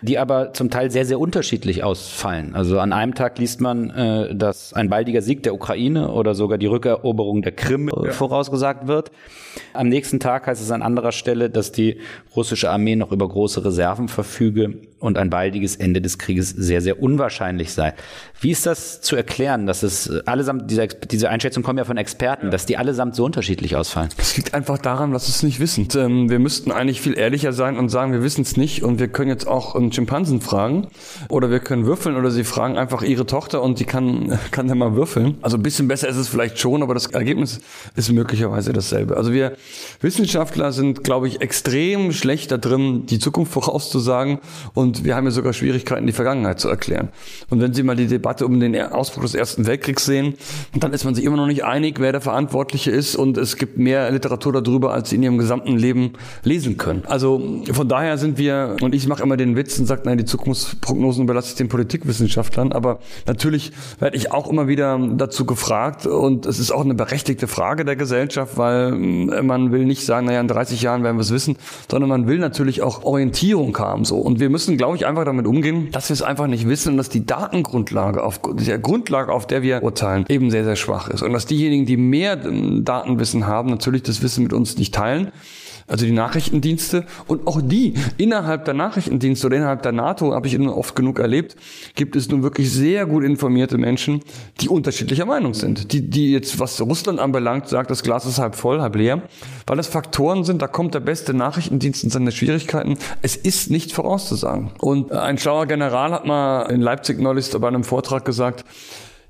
die 0.00 0.18
aber 0.18 0.54
zum 0.54 0.70
Teil 0.70 0.90
sehr, 0.90 1.04
sehr 1.04 1.20
unterschiedlich 1.20 1.84
ausfallen. 1.84 2.54
Also 2.54 2.80
an 2.80 2.94
einem 2.94 3.14
Tag 3.14 3.38
liest 3.38 3.60
man, 3.60 3.90
äh, 3.90 4.34
dass 4.34 4.72
ein 4.72 4.88
baldiger 4.88 5.20
Sieg 5.20 5.42
der 5.42 5.54
Ukraine 5.54 6.10
oder 6.10 6.34
sogar 6.34 6.56
die 6.56 6.66
Rückeroberung 6.66 7.42
der 7.42 7.52
Krim 7.52 7.90
ja. 7.94 8.12
vorausgesagt 8.12 8.86
wird. 8.86 9.10
Am 9.74 9.88
nächsten 9.88 10.18
Tag 10.18 10.46
heißt 10.46 10.62
es 10.62 10.70
an 10.70 10.80
anderer 10.80 11.12
Stelle, 11.12 11.50
dass 11.50 11.70
die 11.70 12.00
russische 12.34 12.70
Armee 12.70 12.96
noch 12.96 13.12
über 13.12 13.28
große 13.28 13.62
Reserven 13.62 14.08
verfüge 14.08 14.80
und 15.06 15.18
ein 15.18 15.30
baldiges 15.30 15.76
Ende 15.76 16.00
des 16.00 16.18
Krieges 16.18 16.50
sehr, 16.50 16.80
sehr 16.80 17.00
unwahrscheinlich 17.00 17.72
sei. 17.72 17.94
Wie 18.40 18.50
ist 18.50 18.66
das 18.66 19.00
zu 19.00 19.16
erklären, 19.16 19.66
dass 19.66 19.82
es 19.82 20.10
allesamt, 20.26 20.70
diese, 20.70 20.88
diese 20.88 21.30
Einschätzungen 21.30 21.64
kommen 21.64 21.78
ja 21.78 21.84
von 21.84 21.96
Experten, 21.96 22.50
dass 22.50 22.66
die 22.66 22.76
allesamt 22.76 23.14
so 23.14 23.24
unterschiedlich 23.24 23.76
ausfallen? 23.76 24.10
Es 24.18 24.36
liegt 24.36 24.52
einfach 24.52 24.78
daran, 24.78 25.12
dass 25.12 25.26
wir 25.26 25.30
es 25.30 25.42
nicht 25.42 25.60
wissen. 25.60 25.88
Ähm, 25.96 26.28
wir 26.28 26.38
müssten 26.38 26.70
eigentlich 26.70 27.00
viel 27.00 27.16
ehrlicher 27.16 27.52
sein 27.52 27.78
und 27.78 27.88
sagen, 27.88 28.12
wir 28.12 28.22
wissen 28.22 28.42
es 28.42 28.56
nicht 28.56 28.82
und 28.82 28.98
wir 28.98 29.08
können 29.08 29.30
jetzt 29.30 29.46
auch 29.46 29.74
einen 29.74 29.92
Schimpansen 29.92 30.40
fragen 30.40 30.88
oder 31.28 31.50
wir 31.50 31.60
können 31.60 31.86
würfeln 31.86 32.16
oder 32.16 32.30
sie 32.30 32.44
fragen 32.44 32.76
einfach 32.76 33.02
ihre 33.02 33.26
Tochter 33.26 33.62
und 33.62 33.80
die 33.80 33.84
kann, 33.84 34.38
kann 34.50 34.68
dann 34.68 34.78
mal 34.78 34.96
würfeln. 34.96 35.38
Also 35.40 35.56
ein 35.56 35.62
bisschen 35.62 35.88
besser 35.88 36.08
ist 36.08 36.16
es 36.16 36.28
vielleicht 36.28 36.58
schon, 36.58 36.82
aber 36.82 36.94
das 36.94 37.06
Ergebnis 37.06 37.60
ist 37.94 38.12
möglicherweise 38.12 38.72
dasselbe. 38.72 39.16
Also 39.16 39.32
wir 39.32 39.56
Wissenschaftler 40.00 40.72
sind, 40.72 41.04
glaube 41.04 41.28
ich, 41.28 41.40
extrem 41.40 42.12
schlecht 42.12 42.50
da 42.50 42.58
drin, 42.58 43.06
die 43.06 43.18
Zukunft 43.18 43.52
vorauszusagen 43.52 44.40
und 44.74 44.95
wir 45.04 45.16
haben 45.16 45.24
ja 45.24 45.30
sogar 45.30 45.52
Schwierigkeiten, 45.52 46.06
die 46.06 46.12
Vergangenheit 46.12 46.60
zu 46.60 46.68
erklären. 46.68 47.08
Und 47.50 47.60
wenn 47.60 47.72
Sie 47.72 47.82
mal 47.82 47.96
die 47.96 48.06
Debatte 48.06 48.46
um 48.46 48.60
den 48.60 48.76
Ausbruch 48.80 49.22
des 49.22 49.34
Ersten 49.34 49.66
Weltkriegs 49.66 50.04
sehen, 50.04 50.34
dann 50.74 50.92
ist 50.92 51.04
man 51.04 51.14
sich 51.14 51.24
immer 51.24 51.36
noch 51.36 51.46
nicht 51.46 51.64
einig, 51.64 52.00
wer 52.00 52.12
der 52.12 52.20
Verantwortliche 52.20 52.90
ist 52.90 53.16
und 53.16 53.38
es 53.38 53.56
gibt 53.56 53.78
mehr 53.78 54.10
Literatur 54.10 54.52
darüber, 54.52 54.92
als 54.92 55.10
Sie 55.10 55.16
in 55.16 55.22
Ihrem 55.22 55.38
gesamten 55.38 55.76
Leben 55.76 56.12
lesen 56.42 56.76
können. 56.76 57.02
Also 57.06 57.62
von 57.72 57.88
daher 57.88 58.18
sind 58.18 58.38
wir, 58.38 58.76
und 58.80 58.94
ich 58.94 59.06
mache 59.06 59.22
immer 59.22 59.36
den 59.36 59.56
Witz 59.56 59.78
und 59.78 59.86
sage, 59.86 60.02
nein, 60.04 60.18
die 60.18 60.24
Zukunftsprognosen 60.24 61.24
überlasse 61.24 61.50
ich 61.50 61.54
den 61.56 61.68
Politikwissenschaftlern, 61.68 62.72
aber 62.72 62.98
natürlich 63.26 63.72
werde 63.98 64.16
ich 64.16 64.32
auch 64.32 64.48
immer 64.48 64.68
wieder 64.68 64.98
dazu 65.16 65.44
gefragt 65.44 66.06
und 66.06 66.46
es 66.46 66.58
ist 66.58 66.70
auch 66.70 66.84
eine 66.84 66.94
berechtigte 66.94 67.46
Frage 67.46 67.84
der 67.84 67.96
Gesellschaft, 67.96 68.56
weil 68.56 68.92
man 68.92 69.72
will 69.72 69.84
nicht 69.84 70.04
sagen, 70.04 70.26
naja, 70.26 70.40
in 70.40 70.48
30 70.48 70.82
Jahren 70.82 71.02
werden 71.02 71.16
wir 71.16 71.22
es 71.22 71.32
wissen, 71.32 71.56
sondern 71.90 72.08
man 72.08 72.26
will 72.26 72.38
natürlich 72.38 72.82
auch 72.82 73.04
Orientierung 73.04 73.76
haben 73.78 74.04
so. 74.04 74.18
Und 74.18 74.40
wir 74.40 74.50
müssen, 74.50 74.75
glaube 74.76 74.96
ich, 74.96 75.06
einfach 75.06 75.24
damit 75.24 75.46
umgehen, 75.46 75.90
dass 75.90 76.08
wir 76.08 76.14
es 76.14 76.22
einfach 76.22 76.46
nicht 76.46 76.68
wissen 76.68 76.92
und 76.92 76.96
dass 76.96 77.08
die 77.08 77.26
Datengrundlage, 77.26 78.22
auf 78.22 78.40
der 78.42 78.78
Grundlage, 78.78 79.32
auf 79.32 79.46
der 79.46 79.62
wir 79.62 79.82
urteilen, 79.82 80.24
eben 80.28 80.50
sehr, 80.50 80.64
sehr 80.64 80.76
schwach 80.76 81.08
ist. 81.08 81.22
Und 81.22 81.32
dass 81.32 81.46
diejenigen, 81.46 81.86
die 81.86 81.96
mehr 81.96 82.36
Datenwissen 82.36 83.46
haben, 83.46 83.70
natürlich 83.70 84.02
das 84.02 84.22
Wissen 84.22 84.42
mit 84.42 84.52
uns 84.52 84.76
nicht 84.76 84.94
teilen 84.94 85.32
also 85.86 86.04
die 86.04 86.12
Nachrichtendienste 86.12 87.04
und 87.26 87.46
auch 87.46 87.60
die 87.62 87.94
innerhalb 88.16 88.64
der 88.64 88.74
Nachrichtendienste 88.74 89.46
oder 89.46 89.56
innerhalb 89.56 89.82
der 89.82 89.92
NATO, 89.92 90.34
habe 90.34 90.46
ich 90.46 90.58
oft 90.58 90.96
genug 90.96 91.18
erlebt, 91.18 91.56
gibt 91.94 92.16
es 92.16 92.28
nun 92.28 92.42
wirklich 92.42 92.72
sehr 92.72 93.06
gut 93.06 93.24
informierte 93.24 93.78
Menschen, 93.78 94.20
die 94.60 94.68
unterschiedlicher 94.68 95.26
Meinung 95.26 95.54
sind. 95.54 95.92
Die, 95.92 96.02
die 96.02 96.32
jetzt, 96.32 96.58
was 96.58 96.80
Russland 96.80 97.20
anbelangt, 97.20 97.68
sagt, 97.68 97.90
das 97.90 98.02
Glas 98.02 98.26
ist 98.26 98.38
halb 98.38 98.56
voll, 98.56 98.80
halb 98.80 98.96
leer, 98.96 99.22
weil 99.66 99.76
das 99.76 99.86
Faktoren 99.86 100.44
sind, 100.44 100.62
da 100.62 100.66
kommt 100.66 100.94
der 100.94 101.00
beste 101.00 101.34
Nachrichtendienst 101.34 102.04
in 102.04 102.10
seine 102.10 102.32
Schwierigkeiten. 102.32 102.98
Es 103.22 103.36
ist 103.36 103.70
nicht 103.70 103.92
vorauszusagen. 103.92 104.72
Und 104.78 105.12
ein 105.12 105.38
schlauer 105.38 105.66
General 105.66 106.12
hat 106.12 106.26
mal 106.26 106.62
in 106.64 106.80
Leipzig 106.80 107.20
neulich 107.20 107.50
bei 107.50 107.68
einem 107.68 107.84
Vortrag 107.84 108.24
gesagt, 108.24 108.64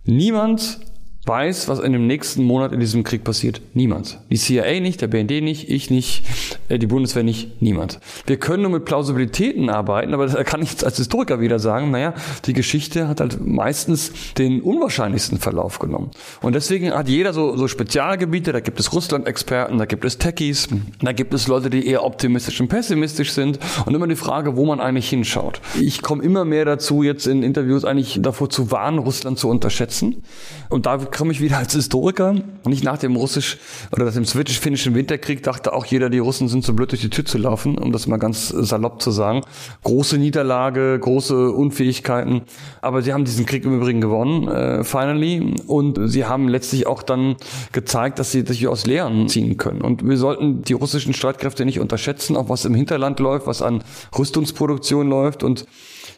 niemand 0.05 0.81
weiß, 1.27 1.69
was 1.69 1.81
in 1.81 1.93
dem 1.93 2.07
nächsten 2.07 2.45
Monat 2.45 2.73
in 2.73 2.81
diesem 2.81 3.03
Krieg 3.03 3.25
passiert? 3.25 3.61
Niemand. 3.75 4.21
Die 4.31 4.37
CIA 4.37 4.81
nicht, 4.81 5.01
der 5.01 5.09
BND 5.09 5.43
nicht, 5.43 5.69
ich 5.69 5.91
nicht, 5.91 6.23
äh, 6.69 6.79
die 6.79 6.87
Bundeswehr 6.87 7.25
nicht, 7.25 7.61
niemand. 7.61 7.99
Wir 8.27 8.37
können 8.37 8.63
nur 8.63 8.71
mit 8.71 8.85
Plausibilitäten 8.85 9.69
arbeiten, 9.69 10.15
aber 10.15 10.27
da 10.27 10.45
kann 10.45 10.63
ich 10.63 10.85
als 10.85 10.97
Historiker 10.97 11.41
wieder 11.41 11.59
sagen, 11.59 11.91
naja, 11.91 12.15
die 12.45 12.53
Geschichte 12.53 13.09
hat 13.09 13.21
halt 13.21 13.45
meistens 13.45 14.13
den 14.35 14.61
unwahrscheinlichsten 14.61 15.39
Verlauf 15.39 15.79
genommen. 15.79 16.11
Und 16.43 16.55
deswegen 16.55 16.93
hat 16.93 17.09
jeder 17.09 17.33
so, 17.33 17.57
so 17.57 17.67
Spezialgebiete, 17.67 18.53
da 18.53 18.61
gibt 18.61 18.79
es 18.79 18.93
Russland-Experten, 18.93 19.79
da 19.79 19.87
gibt 19.87 20.05
es 20.05 20.19
Techies, 20.19 20.69
da 21.01 21.13
gibt 21.13 21.35
es 21.35 21.49
Leute, 21.49 21.71
die 21.71 21.87
eher 21.87 22.05
optimistisch 22.05 22.61
und 22.61 22.69
pessimistisch 22.69 23.33
sind 23.33 23.59
und 23.85 23.95
immer 23.95 24.07
die 24.07 24.17
Frage, 24.17 24.57
wo 24.57 24.65
man 24.65 24.81
eigentlich 24.81 25.09
hinschaut. 25.09 25.61
Ich 25.81 26.03
komme 26.03 26.23
immer 26.23 26.45
mehr 26.45 26.65
dazu, 26.65 27.03
jetzt 27.03 27.27
in 27.27 27.43
Interviews 27.43 27.85
eigentlich 27.85 28.21
davor 28.23 28.49
zu 28.49 28.71
warnen, 28.71 28.99
Russland 28.99 29.39
zu 29.39 29.49
unterschätzen. 29.49 30.23
Und 30.69 30.87
da 30.87 31.01
komme 31.17 31.33
ich 31.33 31.41
wieder 31.41 31.59
als 31.59 31.73
Historiker. 31.73 32.35
Nicht 32.67 32.85
nach 32.85 32.99
dem 32.99 33.17
russisch 33.17 33.59
oder 33.93 34.11
dem 34.11 34.25
swedisch-finnischen 34.25 34.95
Winterkrieg 34.95 35.43
dachte 35.43 35.73
auch 35.73 35.87
jeder, 35.87 36.11
die 36.11 36.19
Russen 36.19 36.49
sind 36.49 36.65
so 36.65 36.75
blöd 36.75 36.93
durch 36.93 37.01
die 37.01 37.11
Tür 37.11 37.25
zu 37.25 37.39
laufen, 37.39 37.79
um 37.79 37.91
das 37.91 38.07
mal 38.07 38.19
ganz 38.19 38.49
salopp 38.49 39.01
zu 39.01 39.11
sagen. 39.11 39.41
Große 39.83 40.19
Niederlage, 40.19 40.99
große 40.99 41.51
Unfähigkeiten. 41.51 42.43
Aber 42.83 43.03
sie 43.03 43.13
haben 43.13 43.25
diesen 43.25 43.47
Krieg 43.47 43.65
im 43.65 43.75
Übrigen 43.77 44.01
gewonnen, 44.01 44.49
äh, 44.49 44.85
finally. 44.85 45.55
Und 45.67 45.99
sie 46.05 46.27
haben 46.27 46.49
letztlich 46.49 46.87
auch 46.87 47.03
dann 47.03 47.37
gezeigt, 47.73 48.19
dass 48.19 48.31
sie 48.31 48.45
durchaus 48.45 48.87
Lehren 48.87 49.29
ziehen 49.29 49.57
können. 49.57 49.81
Und 49.81 50.07
wir 50.07 50.19
sollten 50.19 50.63
die 50.63 50.75
russischen 50.75 51.15
Streitkräfte 51.15 51.65
nicht 51.65 51.81
unterschätzen, 51.81 52.37
auch 52.37 52.51
was 52.51 52.67
im 52.67 52.75
Hinterland 52.75 53.21
läuft, 53.21 53.47
was 53.47 53.63
an 53.63 53.83
Rüstungsproduktion 54.17 55.09
läuft 55.09 55.43
und 55.43 55.67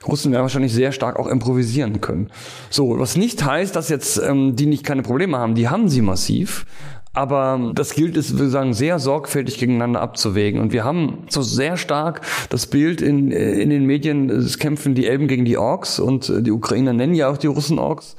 Russen 0.07 0.33
werden 0.33 0.43
wahrscheinlich 0.43 0.73
sehr 0.73 0.93
stark 0.93 1.19
auch 1.19 1.27
improvisieren 1.27 2.01
können. 2.01 2.31
So, 2.71 2.99
was 2.99 3.17
nicht 3.17 3.45
heißt, 3.45 3.75
dass 3.75 3.89
jetzt 3.89 4.19
ähm, 4.19 4.55
die 4.57 4.67
nicht 4.67 4.85
keine 4.85 5.03
Probleme 5.03 5.39
haben. 5.39 5.55
Die 5.55 5.69
haben 5.69 5.89
sie 5.89 6.03
massiv. 6.03 6.67
Aber 7.15 7.73
das 7.75 7.95
gilt 7.95 8.17
es, 8.17 8.39
wir 8.39 8.49
sagen, 8.49 8.75
sehr 8.75 9.01
sorgfältig 9.01 9.59
gegeneinander 9.59 10.01
abzuwägen. 10.01 10.61
Und 10.61 10.73
wir 10.73 10.85
haben 10.85 11.25
so 11.29 11.43
sehr 11.43 11.77
stark 11.77 12.21
das 12.49 12.67
Bild 12.67 13.01
in, 13.01 13.33
äh, 13.33 13.55
in 13.55 13.71
den 13.71 13.87
Medien, 13.87 14.31
es 14.31 14.59
kämpfen 14.59 14.95
die 14.95 15.07
Elben 15.07 15.27
gegen 15.27 15.45
die 15.45 15.59
Orks 15.59 15.99
und 15.99 16.29
äh, 16.29 16.43
die 16.43 16.53
Ukrainer 16.53 16.93
nennen 16.93 17.15
ja 17.15 17.29
auch 17.29 17.39
die 17.39 17.49
Russen 17.49 17.81
Orks. 17.81 18.15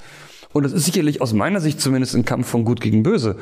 Und 0.52 0.64
das 0.64 0.74
ist 0.74 0.86
sicherlich 0.86 1.22
aus 1.22 1.34
meiner 1.34 1.62
Sicht 1.62 1.80
zumindest 1.80 2.16
ein 2.16 2.26
Kampf 2.26 2.48
von 2.48 2.66
Gut 2.66 2.82
gegen 2.82 3.04
Böse. 3.04 3.38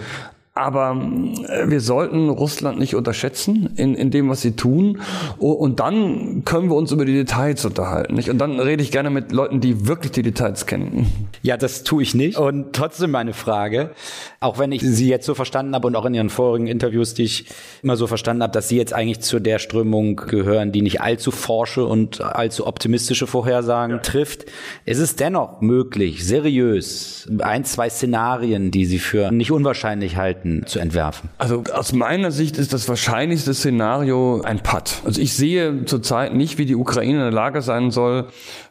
Aber 0.57 0.99
äh, 1.47 1.69
wir 1.69 1.81
sollten 1.81 2.29
Russland 2.29 2.79
nicht 2.79 2.95
unterschätzen 2.95 3.73
in, 3.75 3.93
in 3.95 4.11
dem, 4.11 4.29
was 4.29 4.41
sie 4.41 4.55
tun. 4.55 4.99
Und 5.37 5.79
dann 5.79 6.43
können 6.45 6.69
wir 6.69 6.75
uns 6.75 6.91
über 6.91 7.05
die 7.05 7.13
Details 7.13 7.63
unterhalten. 7.65 8.15
Nicht? 8.15 8.29
Und 8.29 8.39
dann 8.39 8.59
rede 8.59 8.81
ich 8.81 8.91
gerne 8.91 9.09
mit 9.09 9.31
Leuten, 9.31 9.61
die 9.61 9.87
wirklich 9.87 10.11
die 10.11 10.23
Details 10.23 10.65
kennen. 10.65 11.29
Ja, 11.41 11.57
das 11.57 11.83
tue 11.83 12.03
ich 12.03 12.15
nicht. 12.15 12.37
Und 12.37 12.73
trotzdem 12.73 13.11
meine 13.11 13.33
Frage, 13.33 13.91
auch 14.39 14.57
wenn 14.59 14.71
ich 14.71 14.81
Sie 14.81 15.07
jetzt 15.07 15.25
so 15.25 15.35
verstanden 15.35 15.75
habe 15.75 15.87
und 15.87 15.95
auch 15.95 16.05
in 16.05 16.13
Ihren 16.13 16.29
vorigen 16.29 16.67
Interviews, 16.67 17.13
die 17.13 17.23
ich 17.23 17.45
immer 17.83 17.95
so 17.95 18.07
verstanden 18.07 18.43
habe, 18.43 18.53
dass 18.53 18.69
Sie 18.69 18.77
jetzt 18.77 18.93
eigentlich 18.93 19.21
zu 19.21 19.39
der 19.39 19.59
Strömung 19.59 20.15
gehören, 20.15 20.71
die 20.71 20.81
nicht 20.81 21.01
allzu 21.01 21.31
forsche 21.31 21.85
und 21.85 22.21
allzu 22.21 22.65
optimistische 22.65 23.27
Vorhersagen 23.27 23.97
ja. 23.97 24.01
trifft. 24.01 24.45
Ist 24.85 24.99
es 24.99 25.15
dennoch 25.15 25.61
möglich, 25.61 26.25
seriös, 26.25 27.29
ein, 27.39 27.65
zwei 27.65 27.89
Szenarien, 27.89 28.71
die 28.71 28.85
Sie 28.85 28.99
für 28.99 29.31
nicht 29.31 29.51
unwahrscheinlich 29.51 30.15
halten, 30.17 30.46
Möglichkeiten 30.47 30.65
zu 30.65 30.79
entwerfen? 30.79 31.29
Also 31.37 31.63
aus 31.73 31.93
meiner 31.93 32.31
Sicht 32.31 32.57
ist 32.57 32.73
das 32.73 32.87
wahrscheinlichste 32.87 33.53
Szenario 33.53 34.41
ein 34.41 34.59
Patt. 34.59 35.01
Also 35.05 35.21
ich 35.21 35.33
sehe 35.33 35.85
zurzeit 35.85 36.33
nicht, 36.33 36.57
wie 36.57 36.65
die 36.65 36.75
Ukraine 36.75 37.13
in 37.13 37.19
der 37.19 37.31
Lage 37.31 37.61
sein 37.61 37.91
soll, 37.91 38.27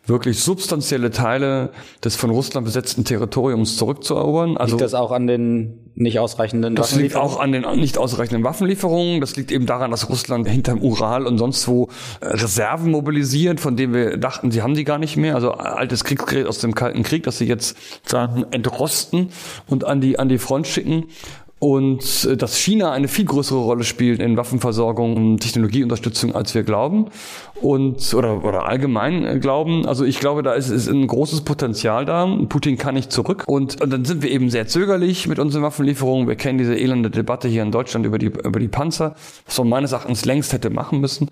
wirklich 0.06 0.40
substanzielle 0.40 1.11
Teile 1.11 1.71
des 2.04 2.16
von 2.16 2.30
Russland 2.30 2.64
besetzten 2.64 3.04
Territoriums 3.04 3.76
zurückzuerobern. 3.76 4.56
Also 4.56 4.76
liegt 4.76 4.83
das 4.83 4.95
auch 4.95 5.11
an 5.11 5.26
den 5.26 5.80
nicht 5.99 6.18
ausreichenden 6.18 6.75
das 6.75 6.95
liegt 6.95 7.16
auch 7.16 7.40
an 7.40 7.52
den 7.52 7.62
nicht 7.80 7.97
ausreichenden 7.97 8.45
Waffenlieferungen. 8.45 9.21
Das 9.21 9.35
liegt 9.37 9.50
eben 9.50 9.66
daran, 9.66 9.90
dass 9.90 10.09
Russland 10.11 10.47
hinterm 10.47 10.80
Ural 10.83 11.26
und 11.26 11.38
sonst 11.38 11.66
wo 11.68 11.88
äh, 12.21 12.26
Reserven 12.26 12.90
mobilisiert, 12.90 13.61
von 13.61 13.76
denen 13.76 13.95
wir 13.95 14.16
dachten, 14.18 14.50
sie 14.50 14.62
haben 14.62 14.75
die 14.75 14.85
gar 14.85 14.99
nicht 14.99 15.16
mehr. 15.16 15.35
Also 15.35 15.52
altes 15.52 16.04
Kriegsgerät 16.04 16.47
aus 16.47 16.59
dem 16.59 16.75
Kalten 16.75 17.02
Krieg, 17.02 17.23
das 17.23 17.38
sie 17.38 17.47
jetzt 17.47 17.76
sagen, 18.04 18.45
entrosten 18.50 19.30
und 19.66 19.85
an 19.85 20.00
die 20.00 20.18
an 20.18 20.28
die 20.28 20.38
Front 20.38 20.66
schicken 20.66 21.06
und 21.58 22.28
äh, 22.30 22.36
dass 22.36 22.56
China 22.56 22.92
eine 22.92 23.08
viel 23.08 23.25
größere 23.25 23.58
Rolle 23.58 23.84
spielt 23.84 24.20
in 24.20 24.36
Waffenversorgung 24.36 25.16
und 25.16 25.38
Technologieunterstützung, 25.38 26.34
als 26.34 26.54
wir 26.54 26.62
glauben 26.64 27.06
und 27.62 28.12
oder 28.14 28.44
oder 28.44 28.66
allgemein 28.66 29.25
äh, 29.25 29.38
glauben. 29.38 29.86
Also 29.86 30.04
ich 30.04 30.20
glaube, 30.20 30.42
da 30.42 30.52
ist, 30.52 30.68
ist 30.68 30.88
ein 30.88 31.06
großes 31.06 31.42
Potenzial 31.42 32.04
da. 32.04 32.26
Putin 32.48 32.76
kann 32.76 32.94
nicht 32.94 33.10
zurück 33.10 33.44
und, 33.46 33.80
und 33.80 33.90
dann 33.90 34.04
sind 34.04 34.22
wir 34.22 34.30
eben 34.30 34.50
sehr 34.50 34.66
zögerlich 34.66 35.26
mit 35.28 35.38
unseren 35.38 35.62
Waffenlieferungen. 35.62 36.28
Wir 36.28 36.36
kennen 36.36 36.58
diese 36.58 36.76
elende 36.76 37.10
Debatte 37.10 37.48
hier 37.48 37.62
in 37.62 37.72
Deutschland 37.72 38.04
über 38.04 38.18
die 38.18 38.26
über 38.26 38.60
die 38.60 38.68
Panzer, 38.68 39.14
was 39.46 39.58
man 39.58 39.68
meines 39.68 39.92
Erachtens 39.92 40.25
längst 40.25 40.52
hätte 40.52 40.68
machen 40.68 41.00
müssen. 41.00 41.28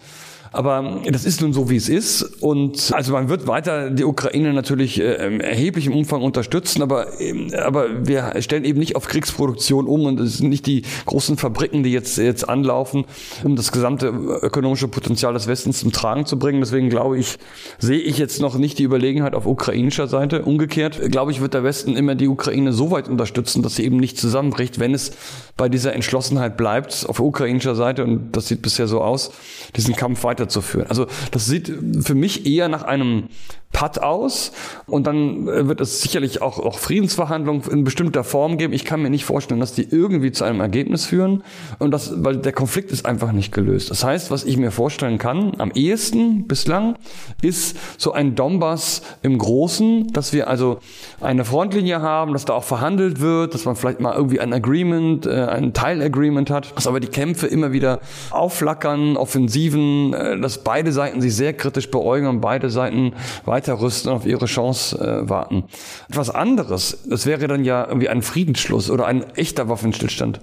Aber 0.55 1.01
das 1.05 1.25
ist 1.25 1.41
nun 1.41 1.53
so, 1.53 1.69
wie 1.69 1.75
es 1.75 1.89
ist. 1.89 2.23
Und 2.41 2.93
also 2.95 3.13
man 3.13 3.29
wird 3.29 3.49
weiter 3.49 3.91
die 3.91 4.05
Ukraine 4.05 4.53
natürlich 4.53 5.01
äh, 5.01 5.27
im 5.27 5.41
erheblichen 5.41 5.93
Umfang 5.93 6.23
unterstützen, 6.23 6.81
aber, 6.81 7.21
äh, 7.21 7.57
aber 7.57 8.07
wir 8.07 8.41
stellen 8.41 8.65
eben 8.65 8.79
nicht 8.79 8.95
auf 8.95 9.09
Kriegsproduktion 9.09 9.89
um 9.89 10.07
und 10.07 10.21
es 10.21 10.39
sind 10.39 10.51
nicht 10.51 10.67
die 10.67 10.83
großen 11.07 11.37
Fabriken, 11.39 11.83
die 11.83 11.91
jetzt, 11.91 12.19
jetzt 12.19 12.49
anlaufen, 12.49 13.05
um 13.43 13.57
das 13.57 13.73
gesamte 13.73 14.07
ökonomische 14.07 14.87
Potenzial 14.87 15.35
des 15.35 15.49
Westens 15.49 15.81
zum 15.81 15.91
Tragen 15.91 16.25
zu 16.25 16.39
bringen. 16.39 16.61
Deswegen 16.61 16.89
glaube 16.89 17.19
ich, 17.19 17.37
sehe 17.81 17.99
ich 17.99 18.19
jetzt 18.19 18.41
noch 18.41 18.57
nicht 18.57 18.79
die 18.79 18.85
Überlegenheit 18.85 19.35
auf 19.35 19.47
ukrainischer 19.47 20.07
Seite. 20.07 20.43
Umgekehrt, 20.43 21.11
glaube 21.11 21.33
ich, 21.33 21.41
wird 21.41 21.55
der 21.55 21.65
Westen 21.65 21.97
immer 21.97 22.15
die 22.15 22.29
Ukraine 22.29 22.73
so 22.73 22.93
weit 22.93 23.09
unterstützen, 23.09 23.63
dass 23.65 23.75
sie 23.75 23.85
eben 23.85 23.97
nicht 23.97 24.19
zusammenbricht, 24.19 24.79
wenn 24.79 24.95
es 24.95 25.13
bei 25.57 25.69
dieser 25.69 25.95
Entschlossenheit 25.95 26.57
bleibt, 26.57 27.07
auf 27.09 27.19
ukrainischer 27.19 27.75
Seite, 27.75 28.05
und 28.05 28.31
das 28.31 28.47
sieht 28.47 28.63
bisher 28.63 28.87
so 28.87 29.01
aus, 29.01 29.33
diesen 29.75 29.97
Kampf 29.97 30.23
weiterzuführen. 30.45 30.89
Also 30.89 31.07
das 31.31 31.47
sieht 31.47 31.73
für 32.01 32.15
mich 32.15 32.47
eher 32.47 32.69
nach 32.69 32.83
einem 32.83 33.29
Patt 33.75 34.03
aus 34.03 34.53
und 34.87 35.07
dann 35.07 35.49
äh, 35.49 35.69
wird 35.69 35.83
es 35.83 36.01
sicherlich 36.01 36.41
auch, 36.41 36.59
auch 36.59 36.79
Friedensverhandlungen 36.79 37.65
in 37.71 37.85
bestimmter 37.85 38.25
Form 38.25 38.57
geben. 38.57 38.73
Ich 38.73 38.85
kann 38.87 39.03
mir 39.03 39.11
nicht 39.11 39.25
vorstellen, 39.27 39.61
dass 39.61 39.75
die 39.75 39.83
irgendwie 39.83 40.33
zu 40.33 40.45
einem 40.45 40.61
Ergebnis 40.61 41.05
führen 41.05 41.43
und 41.81 41.91
das, 41.91 42.25
weil 42.25 42.37
der 42.37 42.53
Konflikt 42.53 42.93
ist 42.93 43.05
einfach 43.05 43.33
nicht 43.33 43.53
gelöst. 43.53 43.91
Das 43.91 44.05
heißt, 44.05 44.31
was 44.31 44.45
ich 44.45 44.57
mir 44.57 44.71
vorstellen 44.71 45.19
kann, 45.19 45.55
am 45.59 45.73
ehesten 45.73 46.47
bislang, 46.47 46.95
ist 47.43 47.77
so 47.99 48.13
ein 48.13 48.37
Donbass 48.37 49.03
im 49.23 49.39
Großen, 49.39 50.13
dass 50.13 50.33
wir 50.33 50.49
also 50.49 50.79
eine 51.21 51.45
Frontlinie 51.45 52.01
haben, 52.01 52.33
dass 52.33 52.45
da 52.45 52.55
auch 52.55 52.65
verhandelt 52.65 53.21
wird, 53.21 53.55
dass 53.55 53.65
man 53.65 53.75
vielleicht 53.75 53.99
mal 53.99 54.15
irgendwie 54.15 54.39
ein 54.39 54.53
Agreement, 54.53 55.27
äh, 55.27 55.47
ein 55.47 55.73
Teilagreement 55.73 56.49
hat, 56.49 56.77
dass 56.77 56.87
aber 56.87 57.01
die 57.01 57.09
Kämpfe 57.09 57.49
immer 57.49 57.73
wieder 57.73 57.99
aufflackern, 58.31 59.17
Offensiven, 59.17 60.15
äh, 60.15 60.39
dass 60.39 60.59
beide 60.59 60.93
Seiten 60.93 61.21
sich 61.21 61.35
sehr 61.35 61.55
kritisch 61.55 61.91
beäugen 61.91 62.29
und 62.29 62.41
beide 62.41 62.71
Seiten 62.71 63.15
weiter 63.45 63.64
weiterrüsten 63.65 64.11
und 64.11 64.19
auf 64.19 64.27
ihre 64.27 64.47
Chance 64.47 64.99
äh, 64.99 65.29
warten. 65.29 65.65
Etwas 66.09 66.31
anderes, 66.31 66.99
das 67.09 67.27
wäre 67.27 67.47
dann 67.49 67.65
ja 67.65 67.87
irgendwie 67.87 68.09
ein 68.09 68.23
Friedensschluss 68.23 68.91
oder 68.91 69.07
ein 69.07 69.25
echter 69.37 69.69
Waffenstillstand, 69.69 70.41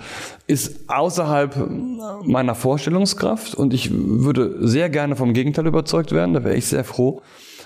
ist 0.47 0.89
außerhalb 0.89 1.69
meiner 2.23 2.55
Vorstellungskraft 2.55 3.55
und 3.55 3.73
ich 3.73 3.91
würde 3.91 4.67
sehr 4.67 4.89
gerne 4.89 5.15
vom 5.15 5.33
Gegenteil 5.33 5.67
überzeugt 5.67 6.11
werden, 6.11 6.33
da 6.33 6.43
wäre 6.43 6.55
ich 6.55 6.65
sehr 6.65 6.83
froh. 6.83 7.21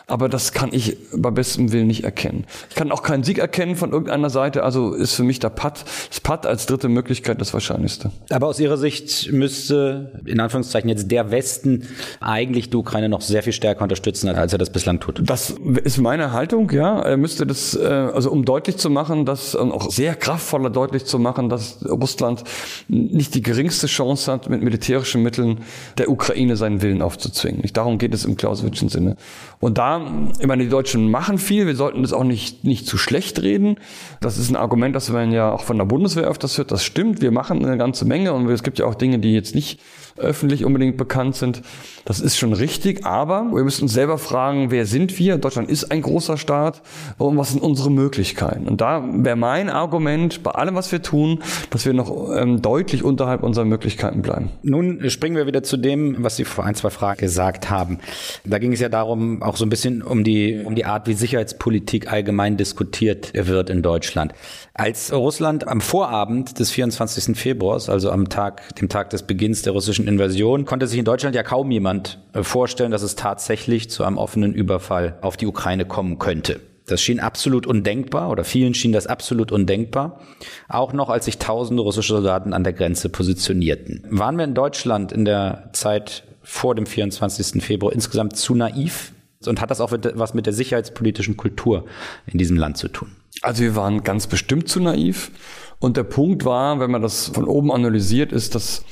Aber 0.08 0.30
das 0.30 0.52
kann 0.52 0.70
ich 0.72 0.98
bei 1.16 1.32
bestem 1.32 1.72
Willen 1.72 1.88
nicht 1.88 2.04
erkennen. 2.04 2.46
Ich 2.70 2.76
kann 2.76 2.92
auch 2.92 3.02
keinen 3.02 3.24
Sieg 3.24 3.40
erkennen 3.40 3.76
von 3.76 3.92
irgendeiner 3.92 4.30
Seite, 4.30 4.64
also 4.64 4.94
ist 4.94 5.16
für 5.16 5.24
mich 5.24 5.40
der 5.40 5.50
Putt, 5.50 5.84
das 6.10 6.20
Putt 6.20 6.46
als 6.46 6.68
dritte 6.68 6.90
Möglichkeit 6.90 7.42
das 7.42 7.54
Wahrscheinlichste. 7.54 8.12
Aber 8.30 8.48
aus 8.48 8.60
Ihrer 8.60 8.78
Sicht 8.78 9.32
müsste, 9.32 10.22
in 10.26 10.40
Anführungszeichen 10.40 10.90
jetzt 10.90 11.10
der 11.10 11.32
Westen, 11.32 11.88
eigentlich 12.20 12.70
die 12.70 12.78
Ukraine 12.78 13.10
noch 13.10 13.22
sehr 13.22 13.42
viel 13.42 13.54
stärker 13.54 13.82
unterstützen, 13.82 14.30
als 14.30 14.54
er 14.54 14.60
das 14.60 14.70
bislang 14.70 15.00
tut. 15.00 15.22
Das 15.24 15.56
ist 15.84 15.98
meine 15.98 16.32
Haltung, 16.34 16.70
ja. 16.72 17.02
Er 17.02 17.18
müsste 17.18 17.48
das, 17.48 17.76
äh, 17.76 17.86
also 17.86 18.32
um 18.32 18.46
deutlich 18.46 18.78
zu 18.78 18.92
machen, 18.92 19.26
dass, 19.26 19.56
auch 19.56 19.90
sehr 19.90 20.16
kraftvoller 20.16 20.70
deutlich 20.70 21.06
zu 21.06 21.18
machen, 21.18 21.50
dass 21.50 21.84
Russland 21.84 22.44
nicht 22.88 23.34
die 23.34 23.42
geringste 23.42 23.88
Chance 23.88 24.32
hat, 24.32 24.50
mit 24.50 24.62
militärischen 24.62 25.24
Mitteln 25.24 25.62
der 25.98 26.10
Ukraine 26.10 26.58
seinen 26.58 26.84
Willen 26.84 27.02
aufzuzwingen. 27.02 27.64
Darum 27.74 27.98
geht 27.98 28.14
es 28.14 28.24
im 28.26 28.38
Clausewitzschen 28.38 28.90
Sinne. 28.90 29.18
Und 29.60 29.78
da 29.78 29.95
ich 30.40 30.48
meine, 30.48 30.64
die 30.64 30.70
Deutschen 30.70 31.10
machen 31.12 31.38
viel, 31.38 31.68
wir 31.68 31.76
sollten 31.76 32.02
das 32.02 32.14
auch 32.14 32.24
nicht, 32.24 32.64
nicht 32.64 32.88
zu 32.88 32.98
schlecht 32.98 33.42
reden. 33.42 33.78
Das 34.22 34.38
ist 34.38 34.50
ein 34.50 34.56
Argument, 34.56 34.96
das 34.96 35.10
man 35.10 35.32
ja 35.32 35.52
auch 35.52 35.64
von 35.64 35.78
der 35.78 35.86
Bundeswehr 35.86 36.26
öfters 36.26 36.58
hört. 36.58 36.72
Das 36.72 36.84
stimmt, 36.84 37.22
wir 37.22 37.32
machen 37.32 37.66
eine 37.66 37.78
ganze 37.78 38.06
Menge 38.06 38.34
und 38.34 38.50
es 38.50 38.64
gibt 38.64 38.80
ja 38.80 38.86
auch 38.86 38.96
Dinge, 38.96 39.20
die 39.20 39.34
jetzt 39.34 39.56
nicht 39.56 39.80
öffentlich 40.18 40.64
unbedingt 40.64 40.98
bekannt 40.98 41.36
sind. 41.36 41.62
Das 42.06 42.20
ist 42.20 42.38
schon 42.38 42.54
richtig, 42.54 43.06
aber 43.06 43.52
wir 43.54 43.64
müssen 43.64 43.84
uns 43.84 43.94
selber 43.94 44.18
fragen, 44.18 44.72
wer 44.72 44.86
sind 44.86 45.18
wir? 45.20 45.38
Deutschland 45.38 45.70
ist 45.70 45.92
ein 45.92 46.02
großer 46.02 46.38
Staat 46.38 46.82
und 47.18 47.38
was 47.38 47.52
sind 47.52 47.62
unsere 47.62 47.92
Möglichkeiten? 47.92 48.68
Und 48.68 48.80
da 48.80 49.04
wäre 49.12 49.36
mein 49.36 49.70
Argument 49.70 50.44
bei 50.44 50.52
allem, 50.52 50.76
was 50.76 50.92
wir 50.92 51.02
tun, 51.02 51.40
dass 51.70 51.86
wir 51.86 51.94
noch 51.94 52.32
ähm, 52.36 52.62
deutlich 52.62 53.04
unterhalb 53.04 53.44
unserer 53.44 53.66
Möglichkeiten 53.66 54.22
bleiben. 54.22 54.52
Nun 54.62 55.10
springen 55.10 55.36
wir 55.36 55.48
wieder 55.48 55.64
zu 55.64 55.78
dem, 55.78 56.24
was 56.24 56.38
Sie 56.38 56.46
vor 56.46 56.64
ein, 56.64 56.76
zwei 56.76 56.92
Fragen 56.92 57.20
gesagt 57.20 57.70
haben. 57.70 58.00
Da 58.46 58.60
ging 58.60 58.72
es 58.72 58.80
ja 58.80 58.90
darum, 58.90 59.42
auch 59.42 59.58
so 59.58 59.66
ein 59.66 59.70
bisschen 59.70 60.02
um 60.02 60.24
die, 60.24 60.62
um 60.64 60.76
die 60.76 60.86
Art, 60.86 61.08
wie 61.08 61.14
Sicherheitspolitik 61.14 62.12
allgemein 62.12 62.56
diskutiert 62.56 63.32
wird 63.34 63.70
in 63.70 63.82
Deutschland. 63.82 64.34
Als 64.74 65.12
Russland 65.14 65.68
am 65.68 65.82
Vorabend 65.82 66.60
des 66.60 66.72
24. 66.72 67.38
Februars, 67.38 67.90
also 67.90 68.12
am 68.12 68.30
Tag, 68.30 68.76
dem 68.76 68.90
Tag 68.90 69.10
des 69.10 69.24
Beginns 69.24 69.62
der 69.62 69.74
russischen 69.74 70.05
Invasion, 70.08 70.66
konnte 70.66 70.88
sich 70.88 71.00
in 71.00 71.06
Deutschland 71.06 71.36
ja 71.36 71.44
kaum 71.44 71.72
jemand 71.72 72.20
äh, 72.34 72.44
vorstellen, 72.44 72.92
dass 72.92 73.02
es 73.02 73.16
tatsächlich 73.16 73.90
zu 73.90 74.04
einem 74.04 74.18
offenen 74.18 74.54
Überfall 74.54 75.18
auf 75.22 75.38
die 75.38 75.48
Ukraine 75.48 75.86
kommen 75.86 76.20
könnte. 76.20 76.60
Das 76.88 77.02
schien 77.02 77.20
absolut 77.20 77.66
undenkbar 77.66 78.30
oder 78.30 78.44
vielen 78.44 78.76
schien 78.76 78.92
das 78.92 79.08
absolut 79.08 79.52
undenkbar. 79.52 80.22
Auch 80.68 80.94
noch 80.94 81.10
als 81.10 81.26
sich 81.26 81.40
tausende 81.40 81.82
russische 81.82 82.14
Soldaten 82.14 82.54
an 82.54 82.64
der 82.64 82.74
Grenze 82.74 83.10
positionierten. 83.10 84.06
Waren 84.10 84.38
wir 84.38 84.46
in 84.46 84.54
Deutschland 84.54 85.12
in 85.12 85.26
der 85.26 85.70
Zeit 85.74 86.24
vor 86.44 86.76
dem 86.76 86.86
24. 86.86 87.64
Februar 87.64 87.92
insgesamt 87.92 88.36
zu 88.36 88.54
naiv? 88.54 89.14
Und 89.48 89.62
hat 89.62 89.70
das 89.72 89.82
auch 89.82 89.92
was 90.14 90.34
mit 90.34 90.46
der 90.46 90.54
sicherheitspolitischen 90.54 91.38
Kultur 91.38 91.86
in 92.26 92.38
diesem 92.38 92.58
Land 92.58 92.78
zu 92.78 92.88
tun? 92.88 93.10
Also 93.42 93.64
wir 93.64 93.76
waren 93.76 94.04
ganz 94.04 94.28
bestimmt 94.28 94.70
zu 94.70 94.80
naiv. 94.80 95.32
Und 95.80 95.98
der 95.98 96.04
Punkt 96.04 96.46
war, 96.46 96.80
wenn 96.80 96.90
man 96.92 97.02
das 97.02 97.28
von 97.28 97.46
oben 97.46 97.72
analysiert, 97.72 98.32
ist, 98.32 98.56
dass 98.56 98.86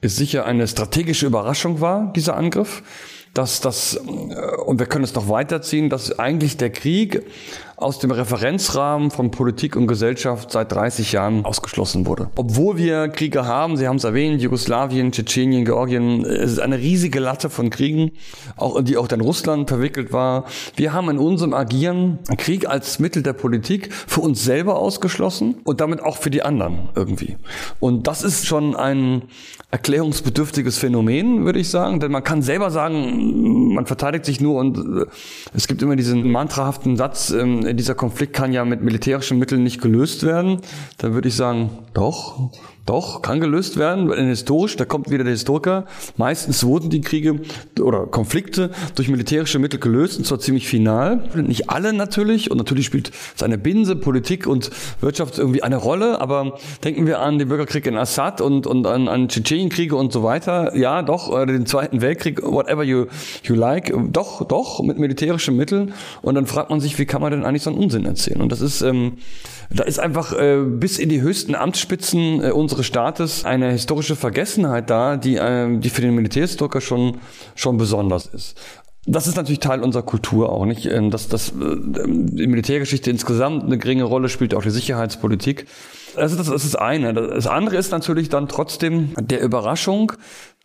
es 0.00 0.16
sicher 0.16 0.44
eine 0.44 0.66
strategische 0.68 1.26
Überraschung 1.26 1.80
war, 1.80 2.12
dieser 2.14 2.36
Angriff. 2.36 2.82
Dass 3.34 3.60
das, 3.60 3.94
äh, 3.94 4.56
und 4.64 4.78
wir 4.78 4.86
können 4.86 5.04
es 5.04 5.14
noch 5.14 5.28
weiterziehen, 5.28 5.90
dass 5.90 6.18
eigentlich 6.18 6.56
der 6.56 6.70
Krieg 6.70 7.22
aus 7.78 8.00
dem 8.00 8.10
Referenzrahmen 8.10 9.10
von 9.12 9.30
Politik 9.30 9.76
und 9.76 9.86
Gesellschaft 9.86 10.50
seit 10.50 10.72
30 10.72 11.12
Jahren 11.12 11.44
ausgeschlossen 11.44 12.06
wurde. 12.06 12.30
Obwohl 12.34 12.76
wir 12.76 13.08
Kriege 13.08 13.46
haben, 13.46 13.76
Sie 13.76 13.86
haben 13.86 13.96
es 13.96 14.04
erwähnt, 14.04 14.42
Jugoslawien, 14.42 15.12
Tschetschenien, 15.12 15.64
Georgien, 15.64 16.24
es 16.24 16.52
ist 16.52 16.58
eine 16.58 16.78
riesige 16.78 17.20
Latte 17.20 17.50
von 17.50 17.70
Kriegen, 17.70 18.10
auch, 18.56 18.82
die 18.82 18.96
auch 18.96 19.08
in 19.10 19.20
Russland 19.20 19.68
verwickelt 19.68 20.12
war. 20.12 20.46
Wir 20.74 20.92
haben 20.92 21.08
in 21.08 21.18
unserem 21.18 21.54
Agieren 21.54 22.18
Krieg 22.36 22.68
als 22.68 22.98
Mittel 22.98 23.22
der 23.22 23.34
Politik 23.34 23.92
für 23.92 24.22
uns 24.22 24.42
selber 24.42 24.78
ausgeschlossen 24.78 25.56
und 25.62 25.80
damit 25.80 26.02
auch 26.02 26.16
für 26.16 26.30
die 26.30 26.42
anderen 26.42 26.88
irgendwie. 26.96 27.36
Und 27.78 28.08
das 28.08 28.24
ist 28.24 28.46
schon 28.46 28.74
ein 28.74 29.22
erklärungsbedürftiges 29.70 30.78
Phänomen, 30.78 31.44
würde 31.44 31.58
ich 31.58 31.68
sagen, 31.68 32.00
denn 32.00 32.10
man 32.10 32.24
kann 32.24 32.40
selber 32.40 32.70
sagen, 32.70 33.74
man 33.74 33.84
verteidigt 33.84 34.24
sich 34.24 34.40
nur 34.40 34.58
und 34.60 34.78
äh, 34.78 35.06
es 35.54 35.66
gibt 35.66 35.82
immer 35.82 35.94
diesen 35.94 36.30
mantrahaften 36.30 36.96
Satz, 36.96 37.30
ähm, 37.30 37.76
dieser 37.76 37.94
Konflikt 37.94 38.32
kann 38.32 38.52
ja 38.52 38.64
mit 38.64 38.82
militärischen 38.82 39.38
Mitteln 39.38 39.62
nicht 39.62 39.82
gelöst 39.82 40.24
werden. 40.24 40.62
Da 40.96 41.12
würde 41.12 41.28
ich 41.28 41.34
sagen, 41.34 41.70
doch, 41.92 42.50
doch, 42.88 43.22
kann 43.22 43.40
gelöst 43.40 43.76
werden, 43.76 44.08
weil 44.08 44.24
historisch, 44.26 44.76
da 44.76 44.84
kommt 44.84 45.10
wieder 45.10 45.24
der 45.24 45.32
Historiker, 45.32 45.84
meistens 46.16 46.64
wurden 46.64 46.90
die 46.90 47.00
Kriege 47.00 47.40
oder 47.80 48.06
Konflikte 48.06 48.70
durch 48.94 49.08
militärische 49.08 49.58
Mittel 49.58 49.78
gelöst, 49.78 50.18
und 50.18 50.26
zwar 50.26 50.38
ziemlich 50.38 50.66
final. 50.66 51.28
Nicht 51.34 51.70
alle 51.70 51.92
natürlich, 51.92 52.50
und 52.50 52.56
natürlich 52.56 52.86
spielt 52.86 53.10
seine 53.34 53.58
Binse, 53.58 53.96
Politik 53.96 54.46
und 54.46 54.70
Wirtschaft 55.00 55.38
irgendwie 55.38 55.62
eine 55.62 55.76
Rolle, 55.76 56.20
aber 56.20 56.58
denken 56.82 57.06
wir 57.06 57.20
an 57.20 57.38
den 57.38 57.48
Bürgerkrieg 57.48 57.86
in 57.86 57.96
Assad 57.96 58.40
und, 58.40 58.66
und 58.66 58.86
an, 58.86 59.08
an 59.08 59.28
Tschetschenienkriege 59.28 59.94
und 59.94 60.12
so 60.12 60.22
weiter. 60.22 60.76
Ja, 60.76 61.02
doch, 61.02 61.28
oder 61.28 61.46
den 61.46 61.66
Zweiten 61.66 62.00
Weltkrieg, 62.00 62.42
whatever 62.42 62.84
you, 62.84 63.06
you 63.42 63.54
like, 63.54 63.92
doch, 64.12 64.46
doch, 64.46 64.82
mit 64.82 64.98
militärischen 64.98 65.56
Mitteln. 65.56 65.92
Und 66.22 66.36
dann 66.36 66.46
fragt 66.46 66.70
man 66.70 66.80
sich, 66.80 66.98
wie 66.98 67.06
kann 67.06 67.20
man 67.20 67.32
denn 67.32 67.44
eigentlich 67.44 67.62
so 67.62 67.70
einen 67.70 67.78
Unsinn 67.78 68.06
erzählen? 68.06 68.40
Und 68.40 68.50
das 68.50 68.60
ist, 68.60 68.80
ähm, 68.80 69.18
da 69.70 69.84
ist 69.84 69.98
einfach 69.98 70.32
äh, 70.32 70.62
bis 70.64 70.98
in 70.98 71.10
die 71.10 71.20
höchsten 71.20 71.54
Amtsspitzen 71.54 72.42
äh, 72.42 72.52
unseres 72.78 72.86
Staates 72.86 73.44
eine 73.44 73.72
historische 73.72 74.14
Vergessenheit 74.14 74.88
da, 74.88 75.16
die, 75.16 75.36
äh, 75.36 75.78
die 75.78 75.90
für 75.90 76.00
den 76.00 76.14
Militärhistoriker 76.14 76.80
schon, 76.80 77.18
schon 77.56 77.76
besonders 77.76 78.26
ist. 78.26 78.56
Das 79.04 79.26
ist 79.26 79.36
natürlich 79.36 79.60
Teil 79.60 79.80
unserer 79.82 80.02
Kultur 80.02 80.52
auch, 80.52 80.66
nicht? 80.66 80.86
Ähm, 80.86 81.10
dass 81.10 81.28
das 81.28 81.48
äh, 81.48 81.52
die 81.54 82.46
Militärgeschichte 82.46 83.10
insgesamt 83.10 83.64
eine 83.64 83.78
geringe 83.78 84.04
Rolle 84.04 84.28
spielt, 84.28 84.54
auch 84.54 84.62
die 84.62 84.70
Sicherheitspolitik. 84.70 85.66
Das, 86.14 86.36
das 86.36 86.48
ist 86.48 86.78
eine. 86.78 87.14
Das 87.14 87.46
andere 87.46 87.76
ist 87.76 87.90
natürlich 87.90 88.28
dann 88.28 88.48
trotzdem 88.48 89.14
der 89.18 89.40
Überraschung, 89.40 90.12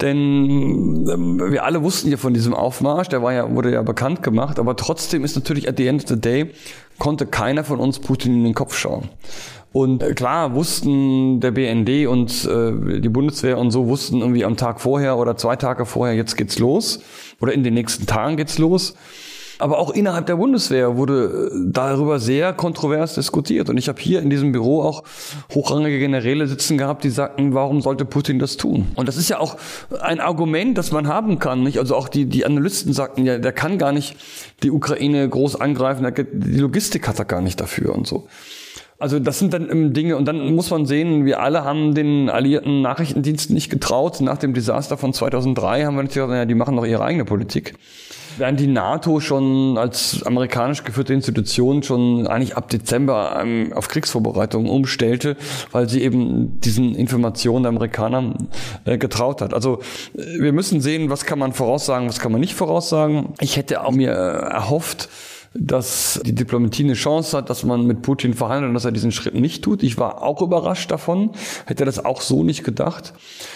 denn 0.02 1.08
ähm, 1.10 1.52
wir 1.52 1.64
alle 1.64 1.84
wussten 1.84 2.12
ja 2.12 2.18
von 2.18 2.34
diesem 2.34 2.54
Aufmarsch, 2.54 3.08
der 3.10 3.24
war 3.24 3.34
ja, 3.34 3.50
wurde 3.50 3.72
ja 3.72 3.82
bekannt 3.82 4.22
gemacht, 4.24 4.60
aber 4.60 4.76
trotzdem 4.76 5.24
ist 5.24 5.36
natürlich 5.36 5.68
at 5.68 5.78
the 5.78 5.88
end 5.88 6.04
of 6.04 6.10
the 6.10 6.20
day, 6.20 6.52
konnte 7.00 7.26
keiner 7.26 7.64
von 7.64 7.80
uns 7.80 8.00
Putin 8.00 8.36
in 8.36 8.44
den 8.44 8.54
Kopf 8.54 8.78
schauen. 8.78 9.10
Und 9.74 10.04
äh, 10.04 10.14
klar 10.14 10.54
wussten 10.54 11.40
der 11.40 11.52
BND 11.52 12.08
und 12.08 12.46
äh, 12.46 13.02
die 13.02 13.10
Bundeswehr 13.10 13.58
und 13.58 13.72
so 13.72 13.88
wussten 13.88 14.22
irgendwie 14.22 14.46
am 14.46 14.56
Tag 14.56 14.80
vorher 14.80 15.18
oder 15.18 15.36
zwei 15.36 15.56
Tage 15.56 15.86
vorher, 15.86 16.16
jetzt 16.16 16.38
geht's 16.38 16.60
los 16.60 17.02
oder 17.42 17.54
in 17.54 17.64
den 17.64 17.74
nächsten 17.74 18.06
Tagen 18.06 18.38
geht's 18.38 18.60
los. 18.60 18.94
Aber 19.58 19.80
auch 19.80 19.92
innerhalb 19.92 20.26
der 20.28 20.36
Bundeswehr 20.36 20.96
wurde 20.98 21.50
äh, 21.52 21.58
darüber 21.72 22.20
sehr 22.20 22.54
kontrovers 22.54 23.16
diskutiert. 23.16 23.70
Und 23.70 23.78
ich 23.78 23.88
habe 23.88 24.00
hier 24.00 24.22
in 24.22 24.30
diesem 24.30 24.52
Büro 24.52 24.84
auch 24.84 25.04
hochrangige 25.54 25.98
Generäle 25.98 26.48
sitzen 26.48 26.78
gehabt, 26.78 27.04
die 27.04 27.10
sagten, 27.10 27.56
warum 27.56 27.82
sollte 27.82 28.06
Putin 28.06 28.38
das 28.38 28.58
tun? 28.58 28.92
Und 28.96 29.08
das 29.08 29.18
ist 29.18 29.30
ja 29.30 29.40
auch 29.40 29.58
ein 30.02 30.20
Argument, 30.20 30.78
das 30.78 30.92
man 30.92 31.08
haben 31.08 31.40
kann. 31.40 31.64
Nicht? 31.64 31.80
Also 31.80 31.96
auch 31.96 32.10
die, 32.10 32.26
die 32.26 32.46
Analysten 32.46 32.94
sagten, 32.94 33.26
ja, 33.26 33.40
der 33.40 33.54
kann 33.54 33.80
gar 33.80 33.92
nicht 33.92 34.18
die 34.62 34.70
Ukraine 34.70 35.28
groß 35.28 35.60
angreifen, 35.60 36.06
die 36.32 36.60
Logistik 36.60 37.08
hat 37.08 37.18
er 37.18 37.26
gar 37.26 37.42
nicht 37.42 37.60
dafür 37.60 37.96
und 37.96 38.06
so. 38.06 38.28
Also 39.00 39.20
das 39.20 39.40
sind 39.40 39.54
dann 39.54 39.94
Dinge 39.94 40.16
und 40.18 40.26
dann 40.26 40.56
muss 40.56 40.70
man 40.70 40.86
sehen, 40.86 41.26
wir 41.26 41.42
alle 41.42 41.64
haben 41.64 41.94
den 41.94 42.30
alliierten 42.30 42.82
Nachrichtendiensten 42.82 43.54
nicht 43.54 43.70
getraut. 43.70 44.22
Nach 44.22 44.38
dem 44.38 44.54
Desaster 44.54 44.98
von 44.98 45.14
2003 45.14 45.84
haben 45.84 45.96
wir 45.96 46.04
nicht 46.04 46.14
gesagt, 46.14 46.32
naja, 46.32 46.46
die 46.46 46.56
machen 46.56 46.76
doch 46.76 46.86
ihre 46.86 47.04
eigene 47.04 47.26
Politik. 47.26 47.74
Während 48.38 48.60
die 48.60 48.68
NATO 48.68 49.20
schon 49.20 49.78
als 49.78 50.24
amerikanisch 50.24 50.84
geführte 50.84 51.14
Institution 51.14 51.84
schon 51.84 52.26
eigentlich 52.28 52.58
ab 52.58 52.70
Dezember 52.70 53.40
ähm, 53.40 53.74
auf 53.74 53.88
Kriegsvorbereitungen 53.90 54.72
umstellte, 54.72 55.38
weil 55.72 55.88
sie 55.88 56.02
eben 56.02 56.60
diesen 56.62 56.96
Informationen 56.96 57.64
der 57.64 57.70
Amerikaner 57.70 58.34
äh, 58.86 58.98
getraut 58.98 59.42
hat. 59.42 59.54
Also 59.54 59.80
äh, 60.16 60.40
wir 60.40 60.52
müssen 60.52 60.82
sehen, 60.82 61.10
was 61.10 61.26
kann 61.26 61.38
man 61.38 61.54
voraussagen, 61.54 62.08
was 62.08 62.20
kann 62.20 62.32
man 62.32 62.42
nicht 62.42 62.56
voraussagen. 62.56 63.34
Ich 63.40 63.58
hätte 63.58 63.84
auch 63.84 63.92
mir 63.92 64.12
äh, 64.12 64.54
erhofft, 64.54 65.10
dass 65.56 66.20
die 66.26 66.34
Diplomatie 66.34 66.84
eine 66.84 66.94
Chance 66.94 67.38
hat, 67.38 67.50
dass 67.50 67.64
man 67.64 67.86
mit 67.86 68.02
Putin 68.02 68.34
verhandelt 68.34 68.70
und 68.70 68.74
dass 68.74 68.86
er 68.86 68.92
diesen 68.92 69.12
Schritt 69.12 69.36
nicht 69.36 69.64
tut. 69.64 69.84
Ich 69.84 69.98
war 69.98 70.24
auch 70.24 70.42
überrascht 70.42 70.90
davon, 70.90 71.32
hätte 71.66 71.86
das 71.86 72.04
auch 72.04 72.22
so 72.22 72.44
nicht 72.44 72.64
gedacht. 72.64 73.14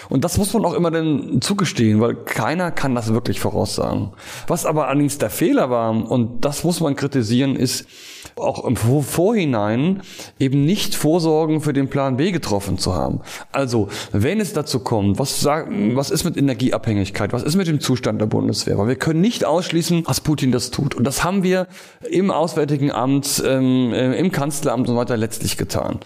Und 0.09 0.23
das 0.23 0.37
muss 0.37 0.53
man 0.53 0.63
auch 0.65 0.73
immer 0.73 0.91
dann 0.91 1.41
zugestehen, 1.41 1.99
weil 1.99 2.15
keiner 2.15 2.71
kann 2.71 2.93
das 2.93 3.13
wirklich 3.13 3.39
voraussagen. 3.39 4.11
Was 4.47 4.65
aber 4.65 4.87
allerdings 4.87 5.17
der 5.17 5.31
Fehler 5.31 5.69
war, 5.69 5.89
und 5.89 6.45
das 6.45 6.63
muss 6.63 6.79
man 6.79 6.95
kritisieren, 6.95 7.55
ist, 7.55 7.87
auch 8.35 8.65
im 8.65 8.75
Vorhinein 8.75 10.01
eben 10.39 10.65
nicht 10.65 10.95
Vorsorgen 10.95 11.61
für 11.61 11.73
den 11.73 11.89
Plan 11.89 12.17
B 12.17 12.31
getroffen 12.31 12.77
zu 12.77 12.93
haben. 12.93 13.21
Also, 13.51 13.89
wenn 14.11 14.39
es 14.39 14.53
dazu 14.53 14.79
kommt, 14.79 15.19
was, 15.19 15.45
was 15.45 16.11
ist 16.11 16.23
mit 16.23 16.37
Energieabhängigkeit, 16.37 17.33
was 17.33 17.43
ist 17.43 17.55
mit 17.55 17.67
dem 17.67 17.79
Zustand 17.79 18.19
der 18.21 18.27
Bundeswehr? 18.27 18.77
Weil 18.77 18.87
wir 18.87 18.95
können 18.95 19.21
nicht 19.21 19.45
ausschließen, 19.45 20.03
dass 20.03 20.21
Putin 20.21 20.51
das 20.51 20.71
tut. 20.71 20.95
Und 20.95 21.03
das 21.05 21.23
haben 21.23 21.43
wir 21.43 21.67
im 22.09 22.31
Auswärtigen 22.31 22.91
Amt, 22.91 23.43
ähm, 23.45 23.93
äh, 23.93 24.17
im 24.17 24.31
Kanzleramt 24.31 24.87
und 24.87 24.95
so 24.95 24.99
weiter 24.99 25.17
letztlich 25.17 25.57
getan. 25.57 25.99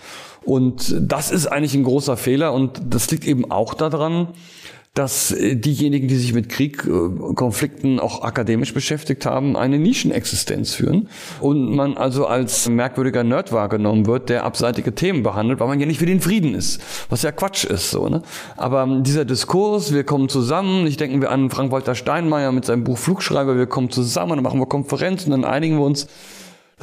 Und 0.44 0.96
das 1.00 1.32
ist 1.32 1.48
eigentlich 1.48 1.76
ein 1.76 1.84
großer 1.84 2.18
Fehler 2.18 2.54
und 2.54 2.82
das 2.90 3.12
liegt 3.12 3.26
eben 3.26 3.52
auch 3.52 3.74
daran, 3.76 4.30
dass 4.94 5.32
äh, 5.32 5.56
diejenigen, 5.56 6.10
die 6.10 6.18
sich 6.18 6.34
mit 6.34 6.50
Krieg, 6.50 6.86
äh, 6.86 7.34
Konflikten 7.36 8.00
auch 8.00 8.24
akademisch 8.24 8.74
beschäftigt 8.74 9.26
haben, 9.26 9.56
eine 9.56 9.80
Nischenexistenz 9.80 10.74
führen 10.74 11.08
und 11.40 11.74
man 11.74 11.96
also 11.96 12.26
als 12.28 12.68
merkwürdiger 12.68 13.24
Nerd 13.24 13.54
wahrgenommen 13.54 14.06
wird, 14.06 14.28
der 14.28 14.44
abseitige 14.44 14.94
Themen 14.94 15.24
behandelt, 15.24 15.62
weil 15.62 15.70
man 15.70 15.80
ja 15.80 15.86
nicht 15.86 16.00
für 16.00 16.06
den 16.06 16.20
Frieden 16.20 16.54
ist, 16.56 16.82
was 17.10 17.22
ja 17.22 17.32
Quatsch 17.32 17.64
ist, 17.64 17.92
so, 17.92 18.10
ne? 18.10 18.22
Aber 18.58 18.86
dieser 19.02 19.24
Diskurs, 19.24 19.94
wir 19.94 20.04
kommen 20.04 20.28
zusammen, 20.28 20.86
ich 20.86 20.98
denken 20.98 21.22
wir 21.22 21.32
an 21.32 21.50
Frank-Walter 21.50 21.96
Steinmeier 21.96 22.52
mit 22.52 22.66
seinem 22.66 22.84
Buch 22.84 22.98
Flugschreiber, 22.98 23.56
wir 23.56 23.68
kommen 23.68 23.92
zusammen, 23.92 24.36
dann 24.36 24.44
machen 24.44 24.60
wir 24.60 24.66
Konferenzen, 24.66 25.32
dann 25.32 25.46
einigen 25.46 25.78
wir 25.78 25.86
uns, 25.86 26.08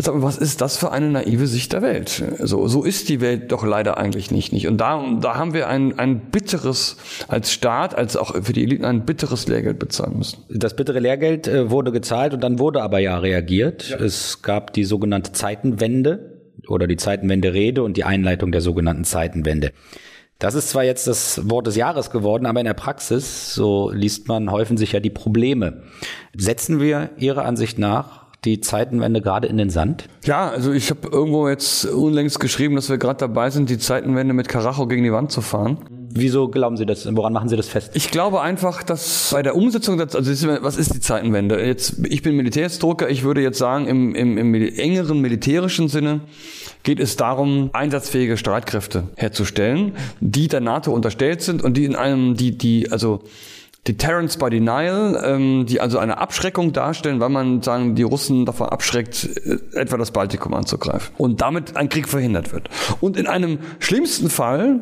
was 0.06 0.38
ist 0.38 0.60
das 0.60 0.76
für 0.76 0.92
eine 0.92 1.10
naive 1.10 1.46
Sicht 1.46 1.72
der 1.72 1.82
Welt? 1.82 2.22
So, 2.38 2.68
so 2.68 2.84
ist 2.84 3.08
die 3.08 3.20
Welt 3.20 3.50
doch 3.50 3.64
leider 3.64 3.98
eigentlich 3.98 4.30
nicht. 4.30 4.52
nicht. 4.52 4.68
Und 4.68 4.78
da, 4.78 5.04
da 5.20 5.34
haben 5.34 5.54
wir 5.54 5.68
ein, 5.68 5.98
ein 5.98 6.30
bitteres, 6.30 6.96
als 7.26 7.52
Staat, 7.52 7.96
als 7.96 8.16
auch 8.16 8.34
für 8.42 8.52
die 8.52 8.62
Eliten, 8.62 8.84
ein 8.84 9.04
bitteres 9.04 9.48
Lehrgeld 9.48 9.78
bezahlen 9.78 10.18
müssen. 10.18 10.44
Das 10.48 10.76
bittere 10.76 11.00
Lehrgeld 11.00 11.48
äh, 11.48 11.70
wurde 11.70 11.90
gezahlt 11.90 12.32
und 12.32 12.40
dann 12.42 12.58
wurde 12.58 12.82
aber 12.82 13.00
ja 13.00 13.18
reagiert. 13.18 13.90
Ja. 13.90 13.98
Es 13.98 14.42
gab 14.42 14.72
die 14.72 14.84
sogenannte 14.84 15.32
Zeitenwende 15.32 16.42
oder 16.68 16.86
die 16.86 16.96
Zeitenwende-Rede 16.96 17.82
und 17.82 17.96
die 17.96 18.04
Einleitung 18.04 18.52
der 18.52 18.60
sogenannten 18.60 19.04
Zeitenwende. 19.04 19.72
Das 20.38 20.54
ist 20.54 20.70
zwar 20.70 20.84
jetzt 20.84 21.08
das 21.08 21.50
Wort 21.50 21.66
des 21.66 21.74
Jahres 21.74 22.10
geworden, 22.10 22.46
aber 22.46 22.60
in 22.60 22.66
der 22.66 22.74
Praxis, 22.74 23.52
so 23.52 23.90
liest 23.90 24.28
man, 24.28 24.52
häufen 24.52 24.76
sich 24.76 24.92
ja 24.92 25.00
die 25.00 25.10
Probleme. 25.10 25.82
Setzen 26.36 26.78
wir 26.78 27.10
Ihrer 27.16 27.44
Ansicht 27.44 27.80
nach 27.80 28.27
die 28.44 28.60
Zeitenwende 28.60 29.20
gerade 29.20 29.48
in 29.48 29.56
den 29.56 29.70
Sand? 29.70 30.08
Ja, 30.24 30.48
also 30.48 30.72
ich 30.72 30.90
habe 30.90 31.08
irgendwo 31.08 31.48
jetzt 31.48 31.84
unlängst 31.86 32.38
geschrieben, 32.38 32.76
dass 32.76 32.88
wir 32.88 32.98
gerade 32.98 33.18
dabei 33.18 33.50
sind, 33.50 33.68
die 33.68 33.78
Zeitenwende 33.78 34.32
mit 34.32 34.48
Karacho 34.48 34.86
gegen 34.86 35.02
die 35.02 35.12
Wand 35.12 35.32
zu 35.32 35.40
fahren. 35.40 35.78
Wieso 36.10 36.48
glauben 36.48 36.76
Sie 36.76 36.86
das? 36.86 37.06
Woran 37.14 37.32
machen 37.32 37.48
Sie 37.48 37.56
das 37.56 37.68
fest? 37.68 37.90
Ich 37.94 38.10
glaube 38.10 38.40
einfach, 38.40 38.82
dass 38.82 39.30
bei 39.32 39.42
der 39.42 39.54
Umsetzung, 39.56 40.00
also 40.00 40.18
was 40.62 40.76
ist 40.76 40.94
die 40.94 41.00
Zeitenwende? 41.00 41.64
Jetzt, 41.64 41.96
ich 42.06 42.22
bin 42.22 42.36
Militärhistoriker, 42.36 43.10
ich 43.10 43.24
würde 43.24 43.42
jetzt 43.42 43.58
sagen, 43.58 43.86
im, 43.86 44.14
im, 44.14 44.38
im 44.38 44.54
engeren 44.54 45.20
militärischen 45.20 45.88
Sinne 45.88 46.20
geht 46.82 47.00
es 47.00 47.16
darum, 47.16 47.70
einsatzfähige 47.72 48.36
Streitkräfte 48.36 49.04
herzustellen, 49.16 49.92
die 50.20 50.48
der 50.48 50.60
NATO 50.60 50.92
unterstellt 50.92 51.42
sind 51.42 51.62
und 51.62 51.76
die 51.76 51.84
in 51.84 51.94
einem, 51.94 52.36
die, 52.36 52.56
die, 52.56 52.90
also 52.90 53.22
Deterrence 53.88 54.36
by 54.36 54.50
Denial, 54.50 55.20
ähm, 55.24 55.66
die 55.66 55.80
also 55.80 55.98
eine 55.98 56.18
Abschreckung 56.18 56.72
darstellen, 56.72 57.20
weil 57.20 57.30
man 57.30 57.62
sagen, 57.62 57.94
die 57.94 58.02
Russen 58.02 58.44
davon 58.44 58.68
abschreckt, 58.68 59.24
äh, 59.24 59.58
etwa 59.80 59.96
das 59.96 60.10
Baltikum 60.10 60.54
anzugreifen. 60.54 61.14
Und 61.16 61.40
damit 61.40 61.76
ein 61.76 61.88
Krieg 61.88 62.08
verhindert 62.08 62.52
wird. 62.52 62.68
Und 63.00 63.16
in 63.16 63.26
einem 63.26 63.58
schlimmsten 63.78 64.28
Fall 64.28 64.80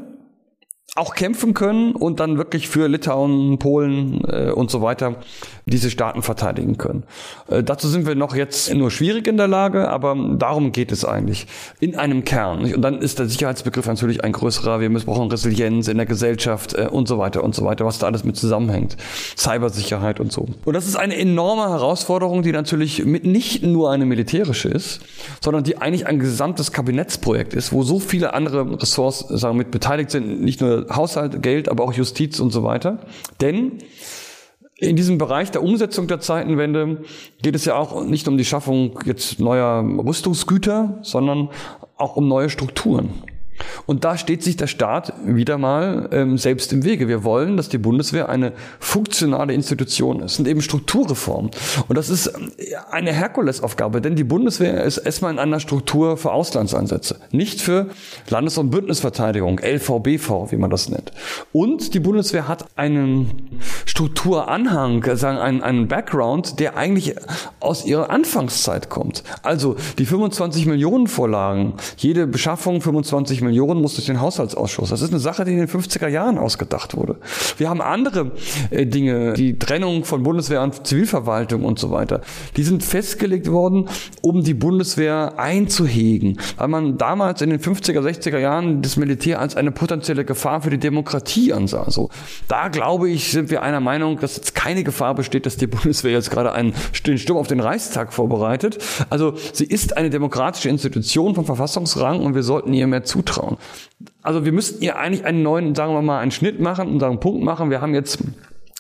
auch 0.97 1.15
kämpfen 1.15 1.55
können 1.55 1.93
und 1.93 2.21
dann 2.21 2.39
wirklich 2.39 2.69
für 2.69 2.89
Litauen, 2.89 3.59
Polen 3.59 4.23
äh, 4.29 4.51
und 4.51 4.71
so 4.71 4.83
weiter 4.83 5.17
diese 5.69 5.91
Staaten 5.91 6.23
verteidigen 6.23 6.79
können. 6.79 7.03
Äh, 7.49 7.65
dazu 7.65 7.89
sind 7.89 8.07
wir 8.07 8.15
noch 8.15 8.37
jetzt 8.37 8.73
nur 8.73 8.93
schwierig 8.93 9.27
in 9.27 9.37
der 9.37 9.49
Lage, 9.49 9.89
aber 9.89 10.17
darum 10.39 10.71
geht 10.71 10.93
es 10.93 11.05
eigentlich. 11.05 11.49
In 11.81 11.97
einem 11.97 12.25
Kern. 12.25 12.73
Und 12.73 12.83
dann 12.83 13.03
ist 13.03 13.19
der 13.19 13.29
Sicherheitsbegriff 13.29 13.87
natürlich 13.87 14.23
ein 14.23 14.31
größerer. 14.31 14.79
Wir 14.79 14.89
brauchen 14.91 15.29
Resilienz 15.29 15.89
in 15.89 15.97
der 15.97 16.07
Gesellschaft 16.07 16.75
äh, 16.75 16.87
und 16.89 17.09
so 17.09 17.19
weiter 17.19 17.43
und 17.43 17.57
so 17.57 17.65
weiter, 17.65 17.85
was 17.85 17.99
da 17.99 18.07
alles 18.07 18.23
mit 18.23 18.37
zusammenhängt. 18.37 18.97
Cybersicherheit 19.37 20.21
und 20.21 20.31
so. 20.31 20.47
Und 20.65 20.75
das 20.75 20.87
ist 20.87 20.95
eine 20.95 21.17
enorme 21.17 21.69
Herausforderung, 21.69 22.43
die 22.43 22.53
natürlich 22.53 23.05
mit 23.05 23.25
nicht 23.25 23.65
nur 23.65 23.91
eine 23.91 24.07
militärische 24.07 24.69
ist, 24.69 25.01
sondern 25.43 25.65
die 25.65 25.79
eigentlich 25.79 26.07
ein 26.07 26.21
gesamtes 26.21 26.71
Kabinettsprojekt 26.71 27.55
ist, 27.55 27.73
wo 27.73 27.83
so 27.83 27.99
viele 27.99 28.35
andere 28.35 28.81
Ressorts 28.81 29.25
sagen, 29.31 29.57
mit 29.57 29.73
beteiligt 29.73 30.13
sind, 30.13 30.43
nicht 30.43 30.61
nur 30.61 30.87
Haushalt, 30.95 31.43
Geld, 31.43 31.69
aber 31.69 31.83
auch 31.83 31.93
Justiz 31.93 32.39
und 32.39 32.53
so 32.53 32.63
weiter. 32.63 32.99
Denn 33.41 33.79
in 34.79 34.97
diesem 34.97 35.17
Bereich 35.19 35.51
der 35.51 35.63
Umsetzung 35.63 36.07
der 36.07 36.21
Zeitenwende 36.21 37.03
geht 37.41 37.55
es 37.55 37.65
ja 37.65 37.77
auch 37.77 38.05
nicht 38.05 38.29
um 38.29 38.37
die 38.37 38.45
Schaffung 38.45 38.99
jetzt 39.05 39.41
neuer 39.41 39.83
Rüstungsgüter, 39.83 40.99
sondern 41.03 41.49
auch 41.97 42.17
um 42.17 42.29
neue 42.29 42.51
Strukturen. 42.51 43.11
Und 43.87 44.05
da 44.05 44.17
steht 44.17 44.43
sich 44.43 44.57
der 44.57 44.67
Staat 44.67 45.13
wieder 45.25 45.59
mal 45.59 46.09
ähm, 46.13 46.39
selbst 46.39 46.73
im 46.73 46.85
Wege. 46.85 47.09
Wir 47.09 47.25
wollen, 47.25 47.57
dass 47.57 47.69
die 47.69 47.79
Bundeswehr 47.79 48.29
eine 48.29 48.53
funktionale 48.81 49.53
Institution 49.53 50.21
ist. 50.21 50.37
Sind 50.37 50.49
eben 50.49 50.63
Strukturreformen. 50.63 51.51
Und 51.89 51.97
das 51.97 52.09
ist 52.09 52.27
ähm, 52.27 52.53
eine 52.91 53.13
Herkulesaufgabe, 53.13 54.01
denn 54.01 54.17
die 54.17 54.25
Bundeswehr 54.25 54.83
ist 54.85 54.99
erstmal 54.99 55.33
in 55.33 55.39
einer 55.39 55.61
Struktur 55.61 56.17
für 56.17 56.33
Auslandseinsätze, 56.33 57.21
nicht 57.31 57.61
für 57.61 57.89
Landes- 58.29 58.59
und 58.59 58.71
Bündnisverteidigung, 58.71 59.61
LVBV, 59.61 60.51
wie 60.51 60.57
man 60.57 60.71
das 60.71 60.89
nennt. 60.89 61.13
Und 61.53 61.95
die 61.95 62.01
Bundeswehr 62.01 62.49
hat 62.49 62.67
einen 62.77 63.59
Strukturanhang, 63.85 65.05
sagen 65.17 65.39
einen, 65.39 65.63
einen 65.63 65.89
Background, 65.89 66.61
der 66.61 66.77
eigentlich 66.77 67.15
aus 67.61 67.85
ihrer 67.85 68.11
Anfangszeit 68.11 68.91
kommt. 68.91 69.23
Also 69.43 69.77
die 69.99 70.07
25 70.07 70.67
Millionen 70.67 71.07
Vorlagen, 71.07 71.75
jede 71.97 72.27
Beschaffung 72.27 72.81
25 72.81 73.41
Millionen 73.47 73.81
muss 73.81 73.95
durch 73.95 74.07
den 74.07 74.21
Haushaltsausschuss. 74.21 74.91
Das 74.91 75.03
ist 75.03 75.11
eine 75.11 75.21
Sache, 75.21 75.45
die 75.45 75.53
in 75.53 75.59
den 75.59 75.69
50er 75.69 76.09
Jahren 76.09 76.39
ausgedacht 76.39 76.97
wurde. 76.97 77.17
Wir 77.57 77.69
haben 77.69 77.81
andere 77.81 78.33
äh, 78.71 78.87
Dinge, 78.87 79.35
die 79.35 79.59
Trennung 79.59 80.05
von 80.05 80.23
Bundeswehr 80.23 80.63
und 80.63 80.87
Zivilverwaltung 80.87 81.65
und 81.65 81.79
so 81.79 81.91
weiter. 81.91 82.21
Die 82.57 82.63
sind 82.63 82.83
festgelegt 82.83 83.51
worden, 83.51 83.89
um 84.23 84.43
die 84.43 84.55
Bundeswehr 84.55 85.39
einzuhegen, 85.39 86.39
weil 86.57 86.69
man 86.69 86.99
damals 86.99 87.41
in 87.43 87.51
den 87.51 87.61
50er, 87.61 88.01
60er 88.01 88.39
Jahren 88.39 88.83
das 88.83 88.97
Militär 88.97 89.41
als 89.41 89.57
eine 89.57 89.71
potenzielle 89.71 90.25
Gefahr 90.25 90.63
für 90.63 90.71
die 90.71 90.79
Demokratie 90.79 91.53
ansah. 91.53 91.91
So, 91.91 92.11
da 92.49 92.69
glaube 92.69 93.09
ich, 93.09 93.31
sind 93.31 93.51
wir 93.51 93.63
einer 93.63 93.81
Meinung, 93.81 94.19
dass 94.19 94.37
jetzt 94.37 94.55
keine 94.55 94.85
Gefahr 94.85 95.15
besteht, 95.15 95.47
dass 95.47 95.57
die 95.57 95.67
Bundeswehr 95.67 96.13
jetzt 96.13 96.31
gerade 96.31 96.53
einen 96.53 96.75
Sturm 96.93 97.39
auf 97.39 97.47
den 97.47 97.61
Reichstag 97.61 98.13
vorbereitet. 98.13 98.79
Also 99.11 99.35
sie 99.53 99.65
ist 99.65 99.97
eine 99.97 100.11
demokratische 100.11 100.69
Institution 100.69 101.35
von 101.35 101.45
Verfassungsrang 101.45 102.21
und 102.21 102.35
wir 102.35 102.43
sollten 102.43 102.73
ihr 102.73 102.87
mehr 102.87 103.05
zutrauen 103.05 103.36
zutrauen. 103.37 103.57
Also 104.23 104.45
wir 104.45 104.53
müssten 104.53 104.83
ihr 104.83 104.97
eigentlich 104.97 105.25
einen 105.25 105.43
neuen, 105.43 105.75
sagen 105.75 105.93
wir 105.93 106.03
mal, 106.03 106.21
einen 106.21 106.31
Schnitt 106.31 106.61
machen 106.61 106.89
und 106.89 107.03
einen 107.03 107.21
Punkt 107.21 107.45
machen. 107.45 107.71
Wir 107.71 107.81
haben 107.81 107.95
jetzt 107.95 108.19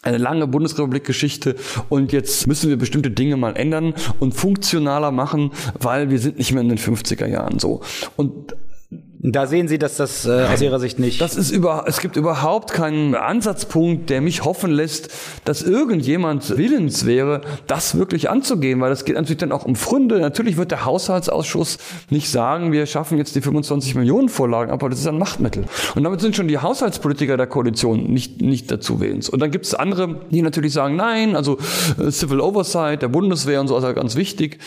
eine 0.02 0.18
lange 0.18 0.46
Bundesrepublik-Geschichte 0.46 1.56
und 1.88 2.12
jetzt 2.12 2.46
müssen 2.46 2.68
wir 2.68 2.76
bestimmte 2.76 3.10
Dinge 3.10 3.36
mal 3.36 3.56
ändern 3.56 3.94
und 4.20 4.34
funktionaler 4.34 5.10
machen, 5.10 5.50
weil 5.80 6.10
wir 6.10 6.18
sind 6.18 6.38
nicht 6.38 6.52
mehr 6.52 6.62
in 6.62 6.68
den 6.68 6.78
50er 6.78 7.26
Jahren 7.26 7.58
so. 7.58 7.80
Und 8.16 8.54
Da 9.18 9.46
sehen 9.46 9.66
Sie, 9.66 9.78
dass 9.78 9.96
das 9.96 10.26
äh, 10.26 10.46
aus 10.52 10.60
Ihrer 10.60 10.78
Sicht 10.78 10.98
nicht. 10.98 11.20
Das 11.20 11.36
ist 11.36 11.50
über, 11.50 11.84
es 11.86 12.00
gibt 12.00 12.16
überhaupt 12.16 12.72
keinen 12.72 13.14
Ansatzpunkt, 13.14 14.10
der 14.10 14.20
mich 14.20 14.44
hoffen 14.44 14.70
lässt, 14.70 15.10
dass 15.44 15.62
irgendjemand 15.62 16.56
willens 16.56 17.06
wäre, 17.06 17.40
das 17.66 17.96
wirklich 17.96 18.28
anzugehen, 18.28 18.80
weil 18.80 18.90
das 18.90 19.04
geht 19.04 19.16
natürlich 19.16 19.38
dann 19.38 19.52
auch 19.52 19.64
um 19.64 19.74
Fründe. 19.74 20.20
Natürlich 20.20 20.56
wird 20.58 20.70
der 20.70 20.84
Haushaltsausschuss 20.84 21.78
nicht 22.10 22.30
sagen, 22.30 22.72
wir 22.72 22.84
schaffen 22.86 23.16
jetzt 23.16 23.34
die 23.34 23.40
25 23.40 23.94
Millionen 23.94 24.28
Vorlagen, 24.28 24.70
aber 24.70 24.90
das 24.90 25.00
ist 25.00 25.06
ein 25.06 25.18
Machtmittel. 25.18 25.64
Und 25.94 26.04
damit 26.04 26.20
sind 26.20 26.36
schon 26.36 26.48
die 26.48 26.58
Haushaltspolitiker 26.58 27.36
der 27.36 27.46
Koalition 27.46 28.04
nicht, 28.04 28.42
nicht 28.42 28.70
dazu 28.70 29.00
willens. 29.00 29.30
Und 29.30 29.40
dann 29.40 29.50
gibt 29.50 29.64
es 29.64 29.74
andere, 29.74 30.20
die 30.30 30.42
natürlich 30.42 30.74
sagen, 30.74 30.96
nein, 30.96 31.36
also 31.36 31.58
äh, 31.98 32.10
Civil 32.10 32.40
Oversight 32.40 33.00
der 33.00 33.08
Bundeswehr 33.08 33.60
und 33.60 33.68
so 33.68 33.78
ist 33.78 33.84
ja 33.84 33.92
ganz 33.92 34.14
wichtig. 34.14 34.58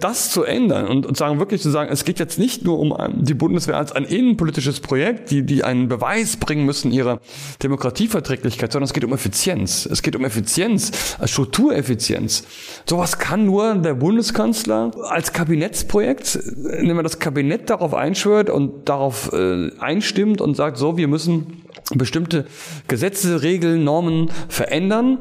Das 0.00 0.30
zu 0.30 0.44
ändern 0.44 0.86
und, 0.86 1.04
und 1.04 1.16
sagen 1.16 1.38
wirklich 1.38 1.60
zu 1.60 1.70
sagen, 1.70 1.90
es 1.92 2.04
geht 2.04 2.18
jetzt 2.18 2.38
nicht 2.38 2.64
nur 2.64 2.78
um 2.78 2.94
die 3.16 3.34
Bundeswehr 3.34 3.76
als 3.76 3.92
ein 3.92 4.07
innenpolitisches 4.10 4.80
Projekt, 4.80 5.30
die, 5.30 5.42
die 5.42 5.64
einen 5.64 5.88
Beweis 5.88 6.36
bringen 6.36 6.64
müssen 6.64 6.92
ihrer 6.92 7.20
Demokratieverträglichkeit, 7.62 8.72
sondern 8.72 8.86
es 8.86 8.92
geht 8.92 9.04
um 9.04 9.12
Effizienz. 9.12 9.86
Es 9.86 10.02
geht 10.02 10.16
um 10.16 10.24
Effizienz, 10.24 10.92
Struktureffizienz. 11.24 12.44
Sowas 12.86 13.18
kann 13.18 13.46
nur 13.46 13.74
der 13.76 13.94
Bundeskanzler 13.94 14.90
als 15.08 15.32
Kabinettsprojekt, 15.32 16.38
wenn 16.54 16.96
man 16.96 17.04
das 17.04 17.18
Kabinett 17.18 17.70
darauf 17.70 17.94
einschwört 17.94 18.50
und 18.50 18.88
darauf 18.88 19.32
äh, 19.32 19.70
einstimmt 19.78 20.40
und 20.40 20.54
sagt, 20.56 20.78
so, 20.78 20.96
wir 20.96 21.08
müssen 21.08 21.62
bestimmte 21.94 22.46
Gesetze, 22.88 23.42
Regeln, 23.42 23.84
Normen 23.84 24.30
verändern 24.48 25.18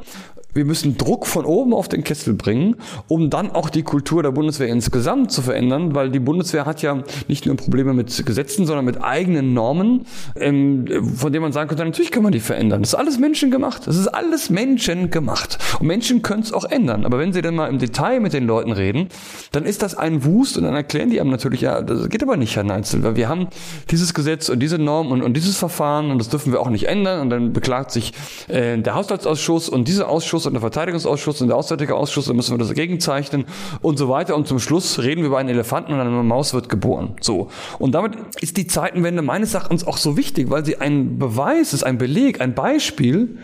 wir 0.58 0.66
müssen 0.66 0.98
Druck 0.98 1.26
von 1.26 1.46
oben 1.46 1.74
auf 1.74 1.88
den 1.88 2.04
Kessel 2.04 2.34
bringen, 2.34 2.76
um 3.08 3.30
dann 3.30 3.52
auch 3.52 3.70
die 3.70 3.84
Kultur 3.84 4.24
der 4.24 4.32
Bundeswehr 4.32 4.68
insgesamt 4.68 5.32
zu 5.32 5.42
verändern, 5.42 5.96
weil 5.96 6.10
die 6.10 6.20
Bundeswehr 6.20 6.66
hat 6.66 6.82
ja 6.82 7.04
nicht 7.28 7.46
nur 7.46 7.56
Probleme 7.56 7.94
mit 7.94 8.26
Gesetzen, 8.26 8.66
sondern 8.66 8.84
mit 8.84 9.02
eigenen 9.02 9.54
Normen, 9.54 10.06
ähm, 10.36 10.86
von 11.16 11.32
denen 11.32 11.44
man 11.44 11.52
sagen 11.52 11.70
könnte, 11.70 11.86
natürlich 11.86 12.12
kann 12.12 12.24
man 12.24 12.32
die 12.32 12.40
verändern. 12.40 12.82
Das 12.82 12.90
ist 12.90 12.96
alles 12.96 13.20
menschengemacht. 13.20 13.88
Das 13.88 13.96
ist 13.96 14.08
alles 14.08 14.50
menschengemacht. 14.50 15.60
Und 15.80 15.88
Menschen 15.88 16.22
können 16.22 16.42
es 16.42 16.52
auch 16.52 16.66
ändern. 16.66 17.06
Aber 17.06 17.20
wenn 17.20 17.32
sie 17.34 17.42
dann 17.42 17.56
mal 17.56 17.68
im 17.68 17.78
Detail 17.78 18.20
mit 18.20 18.34
den 18.34 18.46
Leuten 18.48 18.72
reden, 18.72 19.10
dann 19.52 19.66
ist 19.66 19.84
das 19.84 19.96
ein 19.96 20.26
Wust 20.26 20.58
und 20.58 20.64
dann 20.64 20.74
erklären 20.74 21.10
die 21.10 21.22
einem 21.22 21.30
natürlich, 21.30 21.62
ja, 21.62 21.82
das 21.82 22.10
geht 22.10 22.24
aber 22.24 22.36
nicht, 22.36 22.56
Herr 22.56 22.64
Neitzel, 22.64 23.04
weil 23.04 23.16
wir 23.16 23.30
haben 23.30 23.48
dieses 23.92 24.14
Gesetz 24.14 24.50
und 24.50 24.60
diese 24.60 24.80
Norm 24.80 25.12
und, 25.12 25.22
und 25.22 25.36
dieses 25.38 25.58
Verfahren 25.58 26.10
und 26.10 26.18
das 26.18 26.30
dürfen 26.30 26.52
wir 26.52 26.60
auch 26.62 26.70
nicht 26.70 26.88
ändern. 26.88 27.22
Und 27.22 27.30
dann 27.30 27.54
beklagt 27.54 27.92
sich 27.92 28.14
äh, 28.48 28.78
der 28.78 28.96
Haushaltsausschuss 28.96 29.70
und 29.70 29.88
dieser 29.88 30.10
Ausschuss 30.10 30.47
und 30.48 30.54
der 30.54 30.62
Verteidigungsausschuss 30.62 31.42
und 31.42 31.50
der 31.50 31.58
Auswärtige 31.58 31.96
Ausschuss, 31.96 32.26
dann 32.26 32.36
müssen 32.36 32.54
wir 32.54 32.58
das 32.58 32.70
dagegen 32.70 33.00
zeichnen 33.00 33.46
und 33.82 33.98
so 33.98 34.10
weiter. 34.10 34.36
Und 34.36 34.48
zum 34.48 34.60
Schluss 34.60 35.00
reden 35.00 35.22
wir 35.22 35.28
über 35.28 35.38
einen 35.38 35.50
Elefanten 35.50 35.94
und 35.94 36.00
eine 36.00 36.10
Maus 36.10 36.54
wird 36.54 36.70
geboren. 36.70 37.16
So. 37.22 37.50
Und 37.78 37.94
damit 37.94 38.18
ist 38.42 38.58
die 38.58 38.68
Zeitenwende 38.68 39.22
meines 39.22 39.54
Erachtens 39.54 39.86
auch 39.86 39.98
so 39.98 40.18
wichtig, 40.18 40.50
weil 40.50 40.66
sie 40.66 40.78
ein 40.78 41.20
Beweis 41.20 41.74
ist, 41.74 41.84
ein 41.84 41.98
Beleg, 41.98 42.42
ein 42.42 42.56
Beispiel 42.56 43.38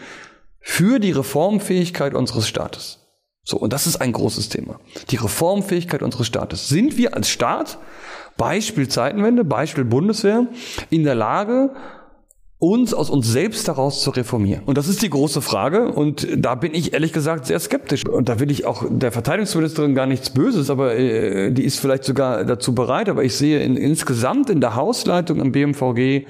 für 0.59 0.99
die 0.99 1.11
Reformfähigkeit 1.11 2.15
unseres 2.15 2.47
Staates. 2.47 2.99
So, 3.43 3.57
und 3.57 3.73
das 3.73 3.87
ist 3.87 3.97
ein 3.97 4.13
großes 4.13 4.47
Thema. 4.49 4.79
Die 5.09 5.17
Reformfähigkeit 5.17 6.01
unseres 6.01 6.27
Staates. 6.27 6.69
Sind 6.69 6.97
wir 6.97 7.13
als 7.13 7.29
Staat, 7.29 7.77
Beispiel 8.37 8.87
Zeitenwende, 8.87 9.43
Beispiel 9.43 9.83
Bundeswehr, 9.83 10.47
in 10.89 11.03
der 11.03 11.15
Lage, 11.15 11.71
uns 12.63 12.93
aus 12.93 13.09
uns 13.09 13.27
selbst 13.27 13.67
heraus 13.67 14.01
zu 14.01 14.11
reformieren? 14.11 14.63
Und 14.65 14.77
das 14.77 14.87
ist 14.87 15.01
die 15.01 15.09
große 15.09 15.41
Frage. 15.41 15.91
Und 15.91 16.27
da 16.37 16.55
bin 16.55 16.73
ich 16.73 16.93
ehrlich 16.93 17.11
gesagt 17.11 17.45
sehr 17.45 17.59
skeptisch. 17.59 18.05
Und 18.05 18.29
da 18.29 18.39
will 18.39 18.49
ich 18.49 18.65
auch 18.65 18.85
der 18.89 19.11
Verteidigungsministerin 19.11 19.95
gar 19.95 20.05
nichts 20.05 20.29
Böses, 20.29 20.69
aber 20.69 20.95
äh, 20.95 21.51
die 21.51 21.65
ist 21.65 21.79
vielleicht 21.79 22.05
sogar 22.05 22.45
dazu 22.45 22.73
bereit. 22.73 23.09
Aber 23.09 23.23
ich 23.25 23.35
sehe 23.35 23.59
in, 23.59 23.75
insgesamt 23.75 24.49
in 24.49 24.61
der 24.61 24.75
Hausleitung 24.75 25.41
im 25.41 25.51
BMVG 25.51 26.25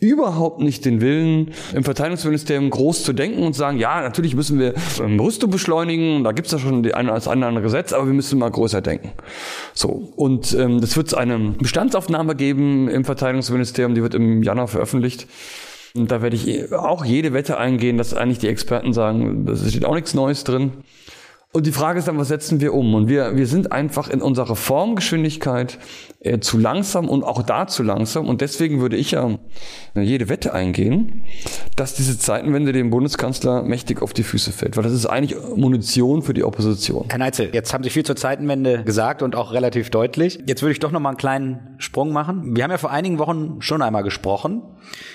überhaupt 0.00 0.60
nicht 0.60 0.84
den 0.84 1.00
Willen, 1.00 1.52
im 1.74 1.84
Verteidigungsministerium 1.84 2.70
groß 2.70 3.04
zu 3.04 3.12
denken 3.12 3.42
und 3.42 3.54
sagen, 3.54 3.78
ja, 3.78 4.00
natürlich 4.00 4.34
müssen 4.34 4.58
wir 4.58 4.74
ähm, 4.98 5.20
Rüstung 5.20 5.50
beschleunigen, 5.50 6.24
da 6.24 6.32
gibt's 6.32 6.52
ja 6.52 6.58
schon 6.58 6.82
die 6.82 6.94
eine 6.94 7.12
als 7.12 7.28
andere 7.28 7.60
Gesetz, 7.60 7.92
aber 7.92 8.06
wir 8.06 8.14
müssen 8.14 8.38
mal 8.38 8.50
größer 8.50 8.80
denken. 8.80 9.12
So, 9.74 10.12
und 10.16 10.54
ähm, 10.54 10.80
das 10.80 10.96
wird 10.96 11.14
eine 11.14 11.38
Bestandsaufnahme 11.58 12.34
geben 12.34 12.88
im 12.88 13.04
Verteidigungsministerium, 13.04 13.94
die 13.94 14.02
wird 14.02 14.14
im 14.14 14.42
Januar 14.42 14.68
veröffentlicht. 14.68 15.26
Und 15.94 16.10
da 16.10 16.22
werde 16.22 16.36
ich 16.36 16.72
auch 16.72 17.04
jede 17.04 17.32
Wette 17.32 17.58
eingehen, 17.58 17.98
dass 17.98 18.14
eigentlich 18.14 18.38
die 18.38 18.48
Experten 18.48 18.92
sagen, 18.92 19.44
da 19.44 19.56
steht 19.56 19.84
auch 19.84 19.94
nichts 19.94 20.14
Neues 20.14 20.44
drin. 20.44 20.72
Und 21.52 21.66
die 21.66 21.72
Frage 21.72 21.98
ist 21.98 22.06
dann, 22.06 22.16
was 22.16 22.28
setzen 22.28 22.60
wir 22.60 22.72
um? 22.74 22.94
Und 22.94 23.08
wir, 23.08 23.34
wir 23.34 23.48
sind 23.48 23.72
einfach 23.72 24.08
in 24.08 24.22
unserer 24.22 24.50
Reformgeschwindigkeit 24.50 25.78
äh, 26.20 26.38
zu 26.38 26.58
langsam 26.58 27.08
und 27.08 27.24
auch 27.24 27.42
da 27.42 27.66
zu 27.66 27.82
langsam. 27.82 28.28
Und 28.28 28.40
deswegen 28.40 28.80
würde 28.80 28.96
ich 28.96 29.10
ja 29.10 29.36
jede 29.96 30.28
Wette 30.28 30.54
eingehen, 30.54 31.22
dass 31.74 31.94
diese 31.94 32.16
Zeitenwende 32.20 32.70
dem 32.70 32.90
Bundeskanzler 32.90 33.64
mächtig 33.64 34.00
auf 34.00 34.12
die 34.12 34.22
Füße 34.22 34.52
fällt. 34.52 34.76
Weil 34.76 34.84
das 34.84 34.92
ist 34.92 35.06
eigentlich 35.06 35.36
Munition 35.56 36.22
für 36.22 36.34
die 36.34 36.44
Opposition. 36.44 37.06
Herr 37.08 37.18
Neitzel, 37.18 37.50
jetzt 37.52 37.74
haben 37.74 37.82
Sie 37.82 37.90
viel 37.90 38.04
zur 38.04 38.14
Zeitenwende 38.14 38.84
gesagt 38.84 39.20
und 39.20 39.34
auch 39.34 39.52
relativ 39.52 39.90
deutlich. 39.90 40.38
Jetzt 40.46 40.62
würde 40.62 40.72
ich 40.72 40.78
doch 40.78 40.92
noch 40.92 41.00
mal 41.00 41.08
einen 41.08 41.18
kleinen 41.18 41.69
Sprung 41.80 42.12
machen. 42.12 42.56
Wir 42.56 42.64
haben 42.64 42.70
ja 42.70 42.78
vor 42.78 42.90
einigen 42.90 43.18
Wochen 43.18 43.56
schon 43.60 43.82
einmal 43.82 44.02
gesprochen. 44.02 44.62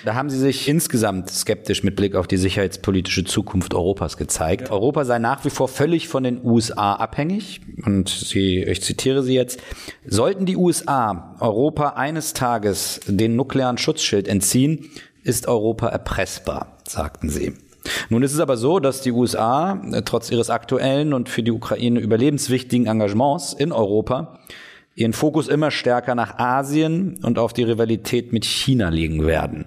Da 0.04 0.14
haben 0.14 0.30
Sie 0.30 0.38
sich 0.38 0.68
insgesamt 0.68 1.30
skeptisch 1.30 1.82
mit 1.82 1.96
Blick 1.96 2.14
auf 2.14 2.26
die 2.26 2.36
sicherheitspolitische 2.36 3.24
Zukunft 3.24 3.74
Europas 3.74 4.16
gezeigt. 4.16 4.70
Europa 4.70 5.04
sei 5.04 5.18
nach 5.18 5.44
wie 5.44 5.50
vor 5.50 5.68
völlig 5.68 6.08
von 6.08 6.24
den 6.24 6.44
USA 6.44 6.94
abhängig. 6.94 7.60
Und 7.84 8.08
Sie, 8.08 8.62
ich 8.62 8.82
zitiere 8.82 9.22
Sie 9.22 9.34
jetzt, 9.34 9.60
sollten 10.04 10.46
die 10.46 10.56
USA 10.56 11.36
Europa 11.40 11.90
eines 11.90 12.32
Tages 12.32 13.00
den 13.06 13.36
nuklearen 13.36 13.78
Schutzschild 13.78 14.28
entziehen, 14.28 14.90
ist 15.22 15.48
Europa 15.48 15.88
erpressbar, 15.88 16.78
sagten 16.86 17.28
Sie. 17.28 17.54
Nun 18.08 18.22
ist 18.22 18.32
es 18.32 18.40
aber 18.40 18.56
so, 18.56 18.80
dass 18.80 19.00
die 19.00 19.12
USA 19.12 19.80
äh, 19.92 20.02
trotz 20.02 20.30
ihres 20.30 20.50
aktuellen 20.50 21.12
und 21.12 21.28
für 21.28 21.42
die 21.42 21.52
Ukraine 21.52 22.00
überlebenswichtigen 22.00 22.86
Engagements 22.86 23.52
in 23.52 23.72
Europa 23.72 24.38
ihren 24.96 25.12
Fokus 25.12 25.46
immer 25.46 25.70
stärker 25.70 26.14
nach 26.16 26.38
Asien 26.38 27.20
und 27.22 27.38
auf 27.38 27.52
die 27.52 27.62
Rivalität 27.62 28.32
mit 28.32 28.44
China 28.44 28.88
legen 28.88 29.24
werden. 29.26 29.66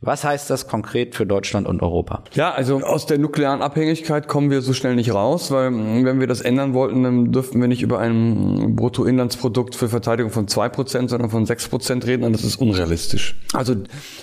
Was 0.00 0.22
heißt 0.22 0.48
das 0.48 0.68
konkret 0.68 1.16
für 1.16 1.26
Deutschland 1.26 1.66
und 1.66 1.82
Europa? 1.82 2.22
Ja, 2.34 2.52
also 2.52 2.78
aus 2.82 3.06
der 3.06 3.18
nuklearen 3.18 3.62
Abhängigkeit 3.62 4.28
kommen 4.28 4.48
wir 4.48 4.62
so 4.62 4.72
schnell 4.72 4.94
nicht 4.94 5.12
raus, 5.12 5.50
weil 5.50 5.72
mm, 5.72 6.04
wenn 6.04 6.20
wir 6.20 6.28
das 6.28 6.40
ändern 6.40 6.72
wollten, 6.72 7.02
dann 7.02 7.32
dürften 7.32 7.60
wir 7.60 7.66
nicht 7.66 7.82
über 7.82 7.98
ein 7.98 8.76
Bruttoinlandsprodukt 8.76 9.74
für 9.74 9.88
Verteidigung 9.88 10.30
von 10.30 10.46
zwei 10.46 10.68
Prozent, 10.68 11.10
sondern 11.10 11.30
von 11.30 11.46
sechs 11.46 11.66
Prozent 11.66 12.06
reden 12.06 12.22
und 12.22 12.32
das 12.32 12.44
ist 12.44 12.56
unrealistisch. 12.56 13.40
Also 13.52 13.74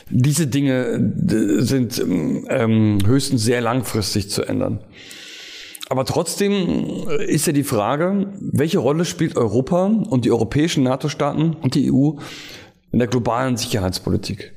diese 0.10 0.48
Dinge 0.48 1.12
sind 1.60 2.02
ähm, 2.50 3.00
höchstens 3.06 3.43
sehr 3.43 3.60
langfristig 3.60 4.30
zu 4.30 4.43
ändern. 4.43 4.80
Aber 5.89 6.06
trotzdem 6.06 7.08
ist 7.28 7.45
ja 7.45 7.54
die 7.54 7.63
Frage, 7.63 8.34
welche 8.39 8.80
Rolle 8.80 9.06
spielt 9.06 9.38
Europa 9.38 9.86
und 9.86 10.26
die 10.26 10.32
europäischen 10.32 10.84
NATO-Staaten 10.84 11.56
und 11.62 11.76
die 11.76 11.91
EU 11.91 12.13
in 12.91 13.00
der 13.00 13.08
globalen 13.08 13.58
Sicherheitspolitik? 13.58 14.54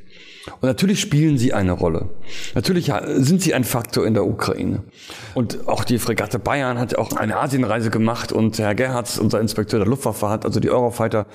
Und 0.60 0.68
natürlich 0.68 1.00
spielen 1.00 1.38
sie 1.38 1.52
eine 1.52 1.72
Rolle. 1.72 2.08
Natürlich 2.54 2.92
sind 3.16 3.42
sie 3.42 3.54
ein 3.54 3.64
Faktor 3.64 4.06
in 4.06 4.14
der 4.14 4.26
Ukraine. 4.26 4.82
Und 5.34 5.68
auch 5.68 5.84
die 5.84 5.98
Fregatte 5.98 6.38
Bayern 6.38 6.78
hat 6.78 6.96
auch 6.96 7.12
eine 7.12 7.36
Asienreise 7.36 7.90
gemacht 7.90 8.32
und 8.32 8.58
Herr 8.58 8.74
Gerhards, 8.74 9.18
unser 9.18 9.40
Inspekteur 9.40 9.78
der 9.78 9.88
Luftwaffe, 9.88 10.28
hat 10.28 10.44
also 10.44 10.60
die 10.60 10.70
Eurofighter 10.70 11.26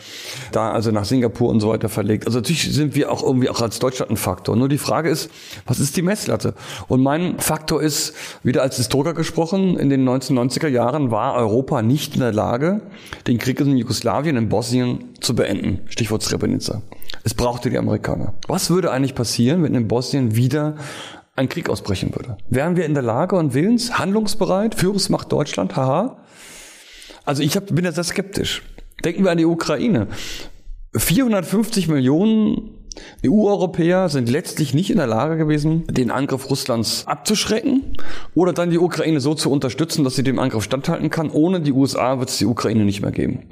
da 0.51 0.71
also 0.71 0.91
nach 0.91 1.05
Singapur 1.05 1.49
und 1.49 1.59
so 1.59 1.69
weiter 1.69 1.89
verlegt. 1.89 2.25
Also 2.25 2.39
natürlich 2.39 2.73
sind 2.73 2.95
wir 2.95 3.11
auch 3.11 3.23
irgendwie 3.23 3.49
auch 3.49 3.61
als 3.61 3.79
Deutschland 3.79 4.11
ein 4.11 4.17
Faktor. 4.17 4.55
Nur 4.55 4.69
die 4.69 4.77
Frage 4.77 5.09
ist, 5.09 5.29
was 5.65 5.79
ist 5.79 5.95
die 5.97 6.01
Messlatte? 6.01 6.53
Und 6.87 7.01
mein 7.01 7.39
Faktor 7.39 7.81
ist, 7.81 8.13
wieder 8.43 8.61
als 8.61 8.77
Historiker 8.77 9.13
gesprochen, 9.13 9.77
in 9.77 9.89
den 9.89 10.07
1990er 10.07 10.67
Jahren 10.67 11.11
war 11.11 11.35
Europa 11.35 11.81
nicht 11.81 12.15
in 12.15 12.21
der 12.21 12.33
Lage, 12.33 12.81
den 13.27 13.37
Krieg 13.37 13.59
in 13.59 13.77
Jugoslawien, 13.77 14.37
in 14.37 14.49
Bosnien 14.49 15.13
zu 15.19 15.35
beenden. 15.35 15.81
Stichwort 15.87 16.23
Srebrenica. 16.23 16.81
Es 17.23 17.33
brauchte 17.33 17.69
die 17.69 17.77
Amerikaner. 17.77 18.33
Was 18.47 18.69
würde 18.69 18.91
eigentlich 18.91 19.15
passieren, 19.15 19.63
wenn 19.63 19.75
in 19.75 19.87
Bosnien 19.87 20.35
wieder 20.35 20.75
ein 21.35 21.49
Krieg 21.49 21.69
ausbrechen 21.69 22.13
würde? 22.15 22.37
Wären 22.49 22.75
wir 22.75 22.85
in 22.85 22.93
der 22.93 23.03
Lage 23.03 23.35
und 23.35 23.53
willens, 23.53 23.97
handlungsbereit, 23.97 24.75
Führungsmacht 24.75 25.31
Deutschland, 25.31 25.75
haha? 25.75 26.17
Also 27.25 27.43
ich 27.43 27.55
hab, 27.55 27.67
bin 27.67 27.85
ja 27.85 27.91
sehr 27.91 28.03
skeptisch. 28.03 28.63
Denken 29.03 29.23
wir 29.23 29.31
an 29.31 29.37
die 29.37 29.45
Ukraine. 29.45 30.07
450 30.95 31.87
Millionen 31.87 32.83
EU-Europäer 33.25 34.09
sind 34.09 34.29
letztlich 34.29 34.73
nicht 34.73 34.91
in 34.91 34.97
der 34.97 35.07
Lage 35.07 35.37
gewesen, 35.37 35.85
den 35.87 36.11
Angriff 36.11 36.49
Russlands 36.49 37.07
abzuschrecken 37.07 37.97
oder 38.35 38.53
dann 38.53 38.69
die 38.69 38.77
Ukraine 38.77 39.19
so 39.19 39.33
zu 39.33 39.49
unterstützen, 39.51 40.03
dass 40.03 40.15
sie 40.15 40.23
dem 40.23 40.39
Angriff 40.39 40.63
standhalten 40.63 41.09
kann. 41.09 41.31
Ohne 41.31 41.61
die 41.61 41.71
USA 41.71 42.19
wird 42.19 42.29
es 42.29 42.37
die 42.37 42.45
Ukraine 42.45 42.85
nicht 42.85 43.01
mehr 43.01 43.11
geben. 43.11 43.49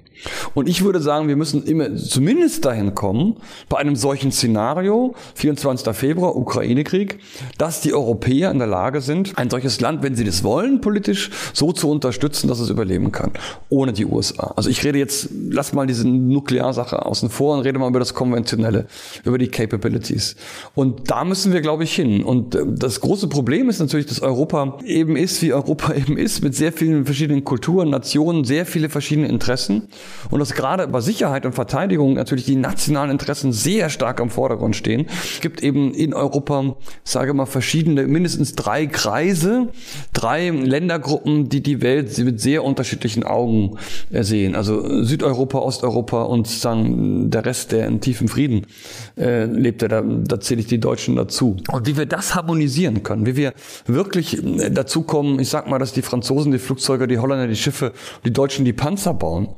Und 0.54 0.67
ich 0.67 0.84
würde 0.84 1.00
sagen, 1.00 1.28
wir 1.28 1.36
müssen 1.36 1.63
immer 1.63 1.95
zumindest 1.95 2.65
dahin 2.65 2.95
kommen, 2.95 3.38
bei 3.69 3.78
einem 3.78 3.95
solchen 3.95 4.32
Szenario, 4.32 5.15
24. 5.36 5.95
Februar, 5.95 6.36
Ukraine-Krieg, 6.36 7.19
dass 7.58 7.82
die 7.82 7.93
Europäer 7.93 8.52
in 8.52 8.60
der 8.60 8.67
Lage 8.67 9.02
sind, 9.02 9.38
ein 9.38 9.50
solches 9.50 9.82
Land, 9.82 10.04
wenn 10.04 10.15
sie 10.15 10.24
das 10.24 10.43
wollen, 10.43 10.82
politisch 10.82 11.32
so 11.54 11.71
zu 11.71 11.89
unterstützen, 11.89 12.47
dass 12.47 12.60
es 12.60 12.69
überleben 12.69 13.12
kann, 13.12 13.32
ohne 13.69 13.93
die 13.93 14.06
USA. 14.06 14.54
Also 14.56 14.69
ich 14.69 14.84
rede 14.84 15.00
jetzt, 15.00 15.30
lass 15.50 15.74
mal 15.74 15.88
diese 15.88 16.08
Nuklearsache 16.08 17.06
außen 17.06 17.30
vor 17.30 17.58
und 17.58 17.62
rede 17.62 17.80
mal 17.80 17.89
über 17.89 18.00
das 18.00 18.13
Konventionelle, 18.13 18.88
über 19.24 19.38
die 19.38 19.47
Capabilities. 19.47 20.36
Und 20.76 21.10
da 21.10 21.24
müssen 21.24 21.54
wir, 21.54 21.62
glaube 21.62 21.84
ich, 21.84 21.95
hin. 21.95 22.24
Und 22.24 22.56
äh, 22.56 22.63
das 22.67 23.02
große 23.02 23.28
Problem 23.28 23.69
ist 23.69 23.80
natürlich, 23.80 24.06
dass 24.06 24.21
Europa 24.21 24.80
eben 24.86 25.15
ist, 25.15 25.41
wie 25.41 25.54
Europa 25.54 25.93
eben 25.95 26.17
ist, 26.17 26.43
mit 26.43 26.56
sehr 26.56 26.71
vielen 26.71 27.06
verschiedenen 27.06 27.43
Kulturen, 27.43 27.89
Nationen, 27.89 28.43
sehr 28.43 28.65
viele 28.65 28.89
verschiedene 28.89 29.28
Interessen. 29.28 29.88
Und 30.30 30.40
dass 30.40 30.54
gerade 30.54 30.88
bei 30.88 31.02
Sicherheit 31.02 31.46
und 31.46 31.54
Verteidigung 31.54 32.14
natürlich 32.14 32.46
die 32.46 32.56
nationalen 32.56 33.12
Interessen 33.12 33.52
sehr 33.52 33.90
stark 33.90 34.20
im 34.20 34.30
Vordergrund 34.30 34.76
stehen. 34.76 35.08
Es 35.24 35.42
gibt 35.42 35.64
eben 35.64 35.94
in 35.94 36.14
Europa, 36.14 36.76
sage 37.04 37.34
mal, 37.34 37.46
verschiedene, 37.46 38.08
mindestens 38.08 38.56
drei 38.56 38.88
Kreise, 38.88 39.70
drei 40.14 40.50
Ländergruppen, 40.50 41.50
die 41.50 41.62
die 41.62 41.82
Welt 41.82 42.18
mit 42.20 42.40
sehr 42.40 42.64
unterschiedlichen 42.64 43.24
Augen 43.24 43.78
sehen. 44.12 44.56
Also 44.56 45.04
Südeuropa, 45.04 45.60
Osteuropa 45.60 46.24
und 46.24 46.48
sagen 46.48 47.30
der 47.30 47.46
Rest, 47.46 47.72
der 47.72 47.88
in 47.88 48.02
tiefem 48.02 48.28
Frieden 48.28 48.68
äh, 49.18 49.46
lebt, 49.46 49.82
da, 49.82 50.02
da 50.02 50.40
zähle 50.40 50.62
ich 50.62 50.68
die 50.68 50.80
Deutschen 50.80 51.16
dazu. 51.16 51.58
Und 51.72 51.88
wie 51.88 51.98
wir 51.98 52.06
das 52.06 52.36
harmonisieren 52.36 53.04
können, 53.04 53.26
wie 53.26 53.36
wir 53.36 53.54
wirklich 53.86 54.42
dazu 54.72 55.04
kommen, 55.04 55.40
ich 55.40 55.50
sag 55.50 55.68
mal, 55.68 55.80
dass 55.80 55.94
die 55.94 56.02
Franzosen 56.02 56.52
die 56.52 56.60
Flugzeuge, 56.60 57.08
die 57.08 57.20
Holländer 57.20 57.48
die 57.48 57.56
Schiffe, 57.56 57.94
die 58.26 58.32
Deutschen 58.32 58.66
die 58.66 58.74
Panzer 58.74 59.14
bauen, 59.14 59.50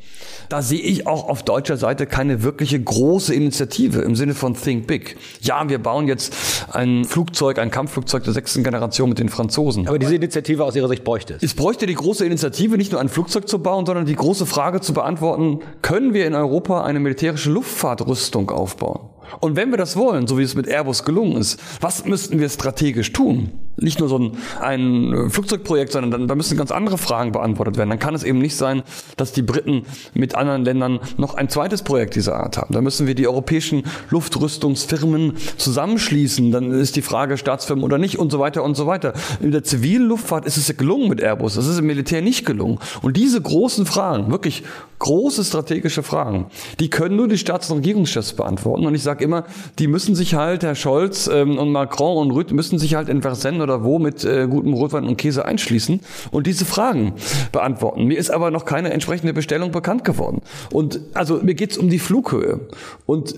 da 0.49 0.61
sehe 0.61 0.79
ich 0.79 1.07
auch 1.07 1.27
auf 1.29 1.43
deutscher 1.43 1.77
Seite 1.77 2.05
keine 2.05 2.43
wirkliche 2.43 2.79
große 2.79 3.33
Initiative 3.33 4.01
im 4.01 4.15
Sinne 4.15 4.33
von 4.33 4.55
Think 4.55 4.87
Big. 4.87 5.17
Ja, 5.41 5.67
wir 5.69 5.79
bauen 5.79 6.07
jetzt 6.07 6.35
ein 6.71 7.05
Flugzeug, 7.05 7.59
ein 7.59 7.71
Kampfflugzeug 7.71 8.23
der 8.23 8.33
sechsten 8.33 8.63
Generation 8.63 9.09
mit 9.09 9.19
den 9.19 9.29
Franzosen. 9.29 9.87
Aber 9.87 9.99
diese 9.99 10.15
Initiative 10.15 10.63
aus 10.63 10.75
Ihrer 10.75 10.87
Sicht 10.87 11.03
bräuchte 11.03 11.35
es? 11.35 11.43
Es 11.43 11.53
bräuchte 11.53 11.85
die 11.85 11.95
große 11.95 12.25
Initiative, 12.25 12.77
nicht 12.77 12.91
nur 12.91 13.01
ein 13.01 13.09
Flugzeug 13.09 13.47
zu 13.47 13.59
bauen, 13.59 13.85
sondern 13.85 14.05
die 14.05 14.15
große 14.15 14.45
Frage 14.45 14.81
zu 14.81 14.93
beantworten, 14.93 15.59
können 15.81 16.13
wir 16.13 16.27
in 16.27 16.35
Europa 16.35 16.83
eine 16.83 16.99
militärische 16.99 17.49
Luftfahrtrüstung 17.49 18.49
aufbauen? 18.49 19.09
Und 19.39 19.55
wenn 19.55 19.71
wir 19.71 19.77
das 19.77 19.95
wollen, 19.95 20.27
so 20.27 20.37
wie 20.37 20.43
es 20.43 20.55
mit 20.55 20.67
Airbus 20.67 21.05
gelungen 21.05 21.37
ist, 21.37 21.59
was 21.81 22.05
müssten 22.05 22.39
wir 22.39 22.49
strategisch 22.49 23.13
tun? 23.13 23.51
Nicht 23.77 23.99
nur 23.99 24.07
so 24.07 24.19
ein, 24.19 24.31
ein 24.61 25.29
Flugzeugprojekt, 25.29 25.91
sondern 25.91 26.11
dann, 26.11 26.27
da 26.27 26.35
müssen 26.35 26.57
ganz 26.57 26.71
andere 26.71 26.97
Fragen 26.97 27.31
beantwortet 27.31 27.77
werden. 27.77 27.89
Dann 27.89 27.99
kann 27.99 28.13
es 28.13 28.23
eben 28.23 28.39
nicht 28.39 28.55
sein, 28.55 28.83
dass 29.17 29.31
die 29.31 29.41
Briten 29.41 29.85
mit 30.13 30.35
anderen 30.35 30.63
Ländern 30.63 30.99
noch 31.17 31.33
ein 31.33 31.49
zweites 31.49 31.81
Projekt 31.81 32.15
dieser 32.15 32.35
Art 32.35 32.57
haben. 32.57 32.73
Da 32.73 32.81
müssen 32.81 33.07
wir 33.07 33.15
die 33.15 33.27
europäischen 33.27 33.83
Luftrüstungsfirmen 34.09 35.33
zusammenschließen. 35.57 36.51
Dann 36.51 36.71
ist 36.71 36.95
die 36.95 37.01
Frage 37.01 37.37
Staatsfirmen 37.37 37.83
oder 37.83 37.97
nicht 37.97 38.19
und 38.19 38.31
so 38.31 38.39
weiter 38.39 38.63
und 38.63 38.75
so 38.75 38.85
weiter. 38.85 39.13
In 39.41 39.51
der 39.51 39.63
zivilen 39.63 40.07
Luftfahrt 40.07 40.45
ist 40.45 40.57
es 40.57 40.67
ja 40.67 40.75
gelungen 40.75 41.09
mit 41.09 41.21
Airbus. 41.21 41.55
Das 41.55 41.67
ist 41.67 41.79
im 41.79 41.87
Militär 41.87 42.21
nicht 42.21 42.45
gelungen. 42.45 42.79
Und 43.01 43.17
diese 43.17 43.41
großen 43.41 43.85
Fragen, 43.85 44.31
wirklich 44.31 44.63
große 44.99 45.43
strategische 45.43 46.03
Fragen, 46.03 46.47
die 46.79 46.89
können 46.89 47.15
nur 47.15 47.27
die 47.27 47.37
Staats- 47.37 47.69
und 47.71 47.77
Regierungschefs 47.77 48.33
beantworten. 48.33 48.85
Und 48.85 48.95
ich 48.95 49.03
sage 49.03 49.23
immer, 49.23 49.45
die 49.79 49.87
müssen 49.87 50.15
sich 50.15 50.35
halt, 50.35 50.63
Herr 50.63 50.75
Scholz 50.75 51.27
ähm, 51.27 51.57
und 51.57 51.71
Macron 51.71 52.17
und 52.17 52.31
Rüth, 52.31 52.51
müssen 52.51 52.79
sich 52.79 52.95
halt 52.95 53.09
in 53.09 53.21
Versailles 53.21 53.62
oder 53.63 53.83
wo 53.83 53.99
mit 53.99 54.23
äh, 54.23 54.47
gutem 54.47 54.73
Rotwein 54.73 55.05
und 55.05 55.17
Käse 55.17 55.45
einschließen 55.45 56.01
und 56.31 56.47
diese 56.47 56.65
Fragen 56.65 57.13
beantworten. 57.51 58.05
Mir 58.05 58.17
ist 58.17 58.29
aber 58.29 58.51
noch 58.51 58.65
keine 58.65 58.91
entsprechende 58.91 59.33
Bestellung 59.33 59.71
bekannt 59.71 60.03
geworden. 60.03 60.41
Und 60.71 60.99
also 61.13 61.39
mir 61.41 61.55
geht's 61.55 61.77
um 61.77 61.89
die 61.89 61.99
Flughöhe. 61.99 62.67
Und 63.05 63.35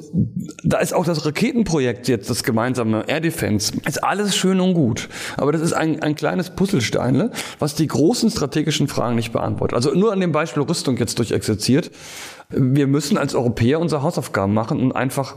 da 0.63 0.79
ist 0.79 0.93
auch 0.93 1.05
das 1.05 1.25
Raketenprojekt 1.25 2.07
jetzt, 2.07 2.29
das 2.29 2.43
gemeinsame 2.43 3.05
Air 3.07 3.21
Defense, 3.21 3.73
ist 3.87 4.03
alles 4.03 4.35
schön 4.35 4.59
und 4.59 4.73
gut. 4.73 5.09
Aber 5.37 5.51
das 5.51 5.61
ist 5.61 5.73
ein, 5.73 6.01
ein 6.01 6.15
kleines 6.15 6.49
Puzzlesteinle, 6.49 7.31
was 7.59 7.75
die 7.75 7.87
großen 7.87 8.29
strategischen 8.29 8.87
Fragen 8.87 9.15
nicht 9.15 9.31
beantwortet. 9.31 9.75
Also 9.75 9.93
nur 9.93 10.11
an 10.11 10.19
dem 10.19 10.31
Beispiel 10.31 10.63
Rüstung 10.63 10.97
jetzt 10.97 11.19
durchexerziert 11.19 11.91
wir 12.49 12.87
müssen 12.87 13.17
als 13.17 13.33
Europäer 13.33 13.79
unsere 13.79 14.03
Hausaufgaben 14.03 14.53
machen 14.53 14.79
und 14.79 14.91
einfach 14.91 15.35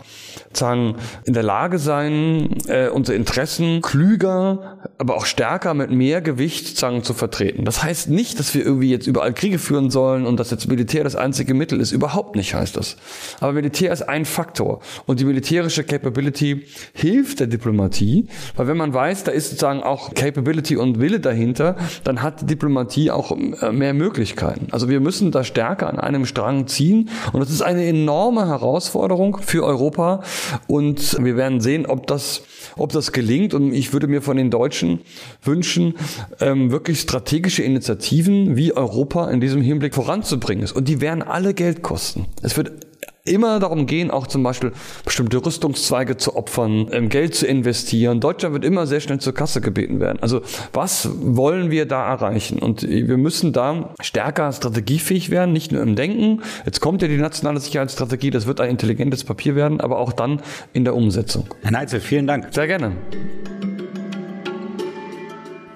sagen, 0.52 0.96
in 1.24 1.32
der 1.32 1.42
Lage 1.42 1.78
sein, 1.78 2.58
äh, 2.66 2.88
unsere 2.88 3.16
Interessen 3.16 3.80
klüger, 3.80 4.78
aber 4.98 5.16
auch 5.16 5.26
stärker 5.26 5.74
mit 5.74 5.90
mehr 5.90 6.20
Gewicht 6.20 6.76
sagen, 6.78 7.02
zu 7.02 7.14
vertreten. 7.14 7.64
Das 7.64 7.82
heißt 7.82 8.10
nicht, 8.10 8.38
dass 8.38 8.54
wir 8.54 8.64
irgendwie 8.64 8.90
jetzt 8.90 9.06
überall 9.06 9.32
Kriege 9.32 9.58
führen 9.58 9.90
sollen 9.90 10.26
und 10.26 10.38
dass 10.38 10.50
jetzt 10.50 10.68
Militär 10.68 11.04
das 11.04 11.16
einzige 11.16 11.54
Mittel 11.54 11.80
ist. 11.80 11.92
Überhaupt 11.92 12.36
nicht 12.36 12.54
heißt 12.54 12.76
das. 12.76 12.96
Aber 13.40 13.52
Militär 13.52 13.92
ist 13.92 14.02
ein 14.02 14.24
Faktor. 14.24 14.80
Und 15.06 15.20
die 15.20 15.24
militärische 15.24 15.84
Capability 15.84 16.66
hilft 16.92 17.40
der 17.40 17.46
Diplomatie, 17.46 18.26
weil 18.56 18.66
wenn 18.66 18.76
man 18.76 18.92
weiß, 18.92 19.24
da 19.24 19.32
ist 19.32 19.50
sozusagen 19.50 19.82
auch 19.82 20.14
Capability 20.14 20.76
und 20.76 21.00
Wille 21.00 21.20
dahinter, 21.20 21.76
dann 22.04 22.22
hat 22.22 22.42
die 22.42 22.46
Diplomatie 22.46 23.10
auch 23.10 23.32
äh, 23.32 23.72
mehr 23.72 23.94
Möglichkeiten. 23.94 24.68
Also 24.72 24.88
wir 24.88 25.00
müssen 25.00 25.30
da 25.30 25.44
stärker 25.44 25.88
an 25.88 25.98
einem 25.98 26.26
Strang 26.26 26.66
ziehen 26.66 26.97
Berlin. 27.04 27.10
Und 27.32 27.40
das 27.40 27.50
ist 27.50 27.62
eine 27.62 27.84
enorme 27.86 28.46
Herausforderung 28.46 29.38
für 29.38 29.64
Europa. 29.64 30.22
Und 30.66 31.22
wir 31.22 31.36
werden 31.36 31.60
sehen, 31.60 31.86
ob 31.86 32.06
das, 32.06 32.42
ob 32.76 32.92
das 32.92 33.12
gelingt. 33.12 33.54
Und 33.54 33.72
ich 33.72 33.92
würde 33.92 34.06
mir 34.06 34.22
von 34.22 34.36
den 34.36 34.50
Deutschen 34.50 35.00
wünschen, 35.42 35.94
ähm, 36.40 36.70
wirklich 36.70 37.00
strategische 37.00 37.62
Initiativen 37.62 38.56
wie 38.56 38.72
Europa 38.72 39.30
in 39.30 39.40
diesem 39.40 39.62
Hinblick 39.62 39.94
voranzubringen. 39.94 40.68
Und 40.74 40.88
die 40.88 41.00
werden 41.00 41.22
alle 41.22 41.54
Geld 41.54 41.82
kosten. 41.82 42.26
Es 42.42 42.56
wird 42.56 42.87
immer 43.28 43.60
darum 43.60 43.86
gehen, 43.86 44.10
auch 44.10 44.26
zum 44.26 44.42
Beispiel 44.42 44.72
bestimmte 45.04 45.44
Rüstungszweige 45.44 46.16
zu 46.16 46.36
opfern, 46.36 46.88
ähm, 46.92 47.08
Geld 47.08 47.34
zu 47.34 47.46
investieren. 47.46 48.20
Deutschland 48.20 48.54
wird 48.54 48.64
immer 48.64 48.86
sehr 48.86 49.00
schnell 49.00 49.20
zur 49.20 49.34
Kasse 49.34 49.60
gebeten 49.60 50.00
werden. 50.00 50.18
Also 50.20 50.42
was 50.72 51.08
wollen 51.20 51.70
wir 51.70 51.86
da 51.86 52.08
erreichen? 52.08 52.58
Und 52.58 52.82
wir 52.88 53.16
müssen 53.16 53.52
da 53.52 53.94
stärker 54.00 54.52
strategiefähig 54.52 55.30
werden, 55.30 55.52
nicht 55.52 55.72
nur 55.72 55.82
im 55.82 55.96
Denken. 55.96 56.42
Jetzt 56.64 56.80
kommt 56.80 57.02
ja 57.02 57.08
die 57.08 57.16
nationale 57.16 57.60
Sicherheitsstrategie, 57.60 58.30
das 58.30 58.46
wird 58.46 58.60
ein 58.60 58.70
intelligentes 58.70 59.24
Papier 59.24 59.54
werden, 59.54 59.80
aber 59.80 59.98
auch 59.98 60.12
dann 60.12 60.40
in 60.72 60.84
der 60.84 60.94
Umsetzung. 60.94 61.46
Herr 61.62 61.72
Neitzel, 61.72 62.00
vielen 62.00 62.26
Dank. 62.26 62.48
Sehr 62.50 62.66
gerne. 62.66 62.92